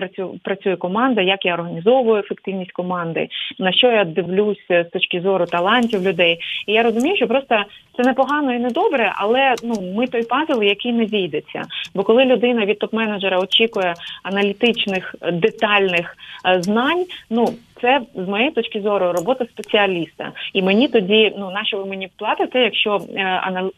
працює 0.52 0.76
команда, 0.76 1.20
як 1.20 1.44
я 1.44 1.54
організовую 1.54 2.20
ефективність 2.20 2.72
команди, 2.72 3.28
на 3.58 3.72
що 3.72 3.86
я 3.86 4.04
дивлюся 4.04 4.84
з 4.88 4.92
точки 4.92 5.20
зору 5.20 5.46
талантів 5.46 6.02
людей. 6.02 6.38
І 6.66 6.72
я 6.72 6.82
розумію, 6.82 7.16
що 7.16 7.26
просто 7.26 7.64
це 7.96 8.02
непогано 8.02 8.54
і 8.54 8.58
не 8.58 8.68
добре, 8.68 9.12
але 9.16 9.54
ну 9.64 9.74
ми 9.96 10.06
той 10.06 10.22
пазл, 10.22 10.62
який 10.62 10.92
не 10.92 11.06
зійдеться. 11.06 11.62
Бо 11.94 12.02
коли 12.02 12.24
людина 12.24 12.64
від 12.64 12.78
топ-менеджера 12.78 13.42
очікує 13.42 13.94
аналітичних 14.22 15.14
детальних 15.32 16.16
е, 16.46 16.62
знань, 16.62 17.04
ну 17.30 17.48
це 17.82 18.00
з 18.14 18.28
моєї 18.28 18.50
точки 18.50 18.80
зору 18.80 19.12
робота 19.12 19.44
спеціаліста. 19.44 20.32
І 20.52 20.62
мені 20.62 20.88
тоді, 20.88 21.32
ну 21.38 21.50
на 21.50 21.64
що 21.64 21.76
ви 21.76 21.84
мені 21.86 22.08
платите, 22.18 22.60
якщо 22.60 23.00
е, 23.16 23.22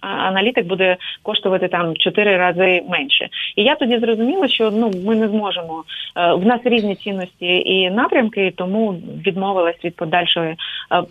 аналітик 0.00 0.66
буде 0.66 0.96
коштувати 1.22 1.68
там 1.68 1.96
чотири 1.96 2.36
рази 2.36 2.82
менше. 2.88 3.28
І 3.56 3.62
я 3.62 3.74
тоді 3.74 3.98
зрозуміла, 3.98 4.48
що 4.48 4.70
ну 4.70 4.90
ми 5.06 5.16
не 5.16 5.28
зможемо. 5.28 5.84
Е, 6.16 6.32
в 6.34 6.46
нас 6.46 6.60
різні 6.64 6.94
цінності 6.94 7.46
і 7.46 7.90
напрямки, 7.90 8.52
тому 8.56 8.92
відмовилась 9.26 9.84
від 9.84 9.96
подальшої 9.96 10.50
е, 10.50 10.56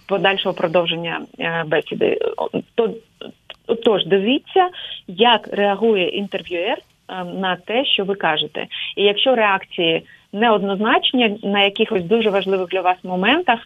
подальшого 0.08 0.56
продовження 0.56 1.22
бесіди. 1.66 2.20
То 2.76 2.90
Тож 3.86 4.06
дивіться, 4.06 4.70
як 5.08 5.48
реагує 5.52 6.10
інтерв'юер 6.10 6.78
на 7.36 7.56
те, 7.56 7.86
що 7.86 8.04
ви 8.04 8.16
кажете, 8.16 8.68
і 8.98 9.04
якщо 9.04 9.36
реакції 9.36 10.04
неоднозначні 10.34 11.40
на 11.44 11.64
якихось 11.64 12.04
дуже 12.04 12.30
важливих 12.30 12.68
для 12.68 12.82
вас 12.82 12.98
моментах 13.04 13.60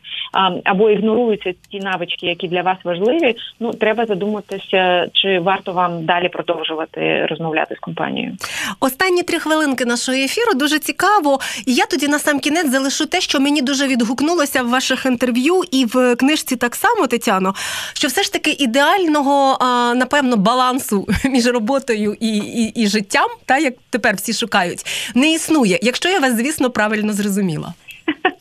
або 0.64 0.90
ігноруються 0.90 1.54
ті 1.72 1.80
навички, 1.80 2.28
які 2.28 2.48
для 2.48 2.62
вас 2.62 2.78
важливі. 2.84 3.36
Ну 3.60 3.74
треба 3.74 4.06
задуматися, 4.06 5.08
чи 5.14 5.40
варто 5.40 5.72
вам 5.74 6.06
далі 6.06 6.30
продовжувати 6.30 7.26
розмовляти 7.26 7.76
з 7.76 7.80
компанією. 7.80 8.34
Останні 8.80 9.24
три 9.24 9.40
хвилинки 9.40 9.86
нашого 9.86 10.18
ефіру 10.18 10.54
дуже 10.54 10.80
цікаво. 10.80 11.40
І 11.66 11.74
я 11.74 11.86
тоді 11.86 12.08
на 12.08 12.20
сам 12.20 12.40
кінець 12.40 12.72
залишу 12.72 13.06
те, 13.06 13.22
що 13.22 13.40
мені 13.40 13.62
дуже 13.62 13.88
відгукнулося 13.88 14.64
в 14.64 14.70
ваших 14.70 15.06
інтерв'ю 15.06 15.62
і 15.72 15.86
в 15.86 16.16
книжці 16.16 16.56
так 16.56 16.76
само, 16.76 17.08
Тетяно, 17.08 17.54
що 17.94 18.08
все 18.08 18.24
ж 18.24 18.34
таки 18.34 18.52
ідеального 18.52 19.58
напевно 19.96 20.38
балансу 20.38 21.08
між 21.26 21.48
роботою 21.48 22.18
і, 22.20 22.38
і, 22.38 22.82
і 22.84 22.88
життям, 22.88 23.28
та 23.46 23.58
як 23.58 23.74
тепер 23.90 24.16
всі 24.16 24.34
шукають, 24.34 24.86
не 25.16 25.32
існує. 25.32 25.80
Якщо 25.82 26.10
я 26.10 26.20
вас 26.20 26.34
звісно 26.34 26.57
дійсно 26.58 26.70
правильно 26.70 27.14
зрозуміла? 27.14 27.74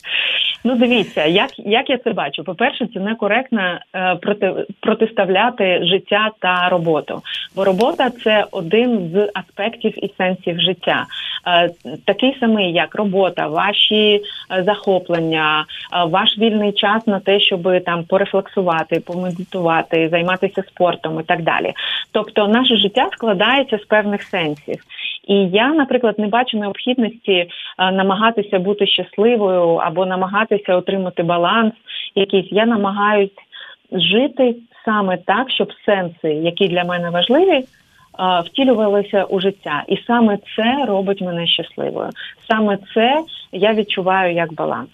Ну, 0.63 0.75
дивіться, 0.75 1.25
як 1.25 1.49
як 1.57 1.89
я 1.89 1.97
це 1.97 2.13
бачу. 2.13 2.43
По 2.43 2.55
перше, 2.55 2.87
це 2.93 2.99
некоректно 2.99 3.79
е, 3.95 4.15
проти 4.15 4.53
протиставляти 4.79 5.85
життя 5.85 6.31
та 6.39 6.69
роботу. 6.69 7.21
Бо 7.55 7.63
робота 7.63 8.09
це 8.09 8.45
один 8.51 9.11
з 9.13 9.29
аспектів 9.33 10.05
і 10.05 10.13
сенсів 10.17 10.59
життя, 10.59 11.05
е, 11.47 11.69
такий 12.05 12.37
самий, 12.39 12.73
як 12.73 12.95
робота, 12.95 13.47
ваші 13.47 14.21
е, 14.51 14.63
захоплення, 14.63 15.65
е, 15.93 16.03
ваш 16.05 16.37
вільний 16.37 16.71
час 16.71 17.07
на 17.07 17.19
те, 17.19 17.39
щоб 17.39 17.83
там 17.85 18.03
порефлексувати, 18.03 18.99
помедитувати, 18.99 20.09
займатися 20.09 20.63
спортом 20.67 21.19
і 21.19 21.23
так 21.23 21.41
далі. 21.41 21.73
Тобто, 22.11 22.47
наше 22.47 22.75
життя 22.77 23.09
складається 23.13 23.77
з 23.77 23.85
певних 23.85 24.23
сенсів. 24.23 24.83
І 25.27 25.35
я, 25.35 25.73
наприклад, 25.73 26.19
не 26.19 26.27
бачу 26.27 26.57
необхідності 26.57 27.31
е, 27.31 27.47
намагатися 27.91 28.59
бути 28.59 28.87
щасливою 28.87 29.75
або 29.75 30.05
намагатися 30.05 30.75
отримати 30.75 31.23
баланс. 31.23 31.73
Якийсь 32.15 32.51
я 32.51 32.65
намагаюсь 32.65 33.31
жити 33.91 34.55
саме 34.85 35.17
так, 35.17 35.51
щоб 35.51 35.67
сенси, 35.85 36.29
які 36.29 36.67
для 36.67 36.83
мене 36.83 37.09
важливі, 37.09 37.53
е, 37.53 37.65
втілювалися 38.45 39.23
у 39.23 39.39
життя, 39.39 39.83
і 39.87 39.97
саме 40.07 40.37
це 40.55 40.85
робить 40.85 41.21
мене 41.21 41.47
щасливою. 41.47 42.09
Саме 42.49 42.77
це 42.93 43.23
я 43.51 43.73
відчуваю 43.73 44.33
як 44.33 44.53
баланс. 44.53 44.89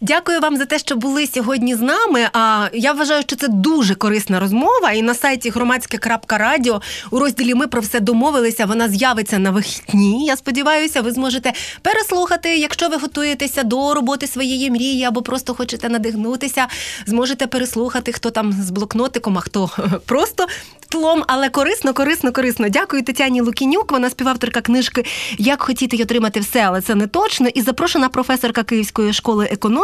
Дякую 0.00 0.40
вам 0.40 0.56
за 0.56 0.64
те, 0.64 0.78
що 0.78 0.96
були 0.96 1.26
сьогодні 1.26 1.74
з 1.74 1.80
нами. 1.80 2.28
А 2.32 2.68
я 2.72 2.92
вважаю, 2.92 3.22
що 3.22 3.36
це 3.36 3.48
дуже 3.48 3.94
корисна 3.94 4.40
розмова. 4.40 4.92
І 4.92 5.02
на 5.02 5.14
сайті 5.14 5.50
громадське.радіо 5.50 6.82
у 7.10 7.18
розділі 7.18 7.54
Ми 7.54 7.66
про 7.66 7.80
все 7.80 8.00
домовилися. 8.00 8.66
Вона 8.66 8.88
з'явиться 8.88 9.38
на 9.38 9.50
вихідні. 9.50 10.24
Я 10.24 10.36
сподіваюся, 10.36 11.00
ви 11.00 11.12
зможете 11.12 11.52
переслухати, 11.82 12.56
якщо 12.56 12.88
ви 12.88 12.96
готуєтеся 12.96 13.62
до 13.62 13.94
роботи 13.94 14.26
своєї 14.26 14.70
мрії 14.70 15.04
або 15.04 15.22
просто 15.22 15.54
хочете 15.54 15.88
надихнутися. 15.88 16.66
Зможете 17.06 17.46
переслухати, 17.46 18.12
хто 18.12 18.30
там 18.30 18.52
з 18.52 18.70
блокнотиком, 18.70 19.38
а 19.38 19.40
хто 19.40 19.70
просто 20.06 20.46
тлом, 20.88 21.24
але 21.26 21.48
корисно, 21.48 21.94
корисно, 21.94 22.32
корисно. 22.32 22.68
Дякую 22.68 23.02
Тетяні 23.02 23.40
Лукінюк. 23.40 23.92
Вона 23.92 24.10
співавторка 24.10 24.60
книжки 24.60 25.04
Як 25.38 25.62
хотіти 25.62 25.96
й 25.96 26.02
отримати 26.02 26.40
все, 26.40 26.60
але 26.60 26.80
це 26.80 26.94
не 26.94 27.06
точно. 27.06 27.48
І 27.48 27.62
запрошена 27.62 28.08
професорка 28.08 28.62
Київської 28.62 29.12
школи 29.12 29.48
економіки. 29.52 29.77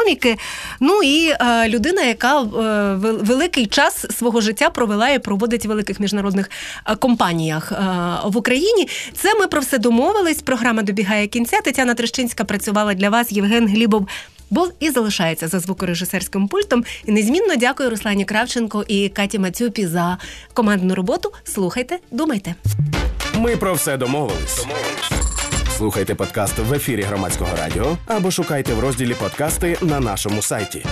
Ну 0.80 1.02
і 1.02 1.28
е, 1.28 1.68
людина, 1.68 2.02
яка 2.02 2.40
е, 2.40 2.44
великий 3.12 3.66
час 3.66 4.06
свого 4.18 4.40
життя 4.40 4.70
провела 4.70 5.08
і 5.08 5.18
проводить 5.18 5.66
в 5.66 5.68
великих 5.68 6.00
міжнародних 6.00 6.50
е, 6.86 6.96
компаніях 6.96 7.72
е, 7.72 7.76
в 8.24 8.36
Україні. 8.36 8.88
Це 9.12 9.34
ми 9.34 9.46
про 9.46 9.60
все 9.60 9.78
домовились. 9.78 10.42
Програма 10.42 10.82
добігає 10.82 11.26
кінця. 11.26 11.60
Тетяна 11.60 11.94
Трещинська 11.94 12.44
працювала 12.44 12.94
для 12.94 13.10
вас. 13.10 13.32
Євген 13.32 13.68
Глібов 13.68 14.08
був 14.50 14.72
і 14.80 14.90
залишається 14.90 15.48
за 15.48 15.60
звукорежисерським 15.60 16.48
пультом. 16.48 16.84
І 17.04 17.12
незмінно 17.12 17.56
дякую 17.56 17.90
Руслані 17.90 18.24
Кравченко 18.24 18.84
і 18.88 19.08
Каті 19.08 19.38
Мацюпі 19.38 19.86
за 19.86 20.18
командну 20.54 20.94
роботу. 20.94 21.32
Слухайте, 21.44 21.98
думайте. 22.10 22.54
Ми 23.38 23.56
про 23.56 23.74
все 23.74 23.96
домовились. 23.96 24.66
Слухайте 25.76 26.14
подкаст 26.14 26.58
в 26.58 26.72
ефірі 26.74 27.02
громадського 27.02 27.56
радіо 27.56 27.96
або 28.06 28.30
шукайте 28.30 28.74
в 28.74 28.80
розділі 28.80 29.14
подкасти 29.14 29.78
на 29.82 30.00
нашому 30.00 30.42
сайті. 30.42 30.86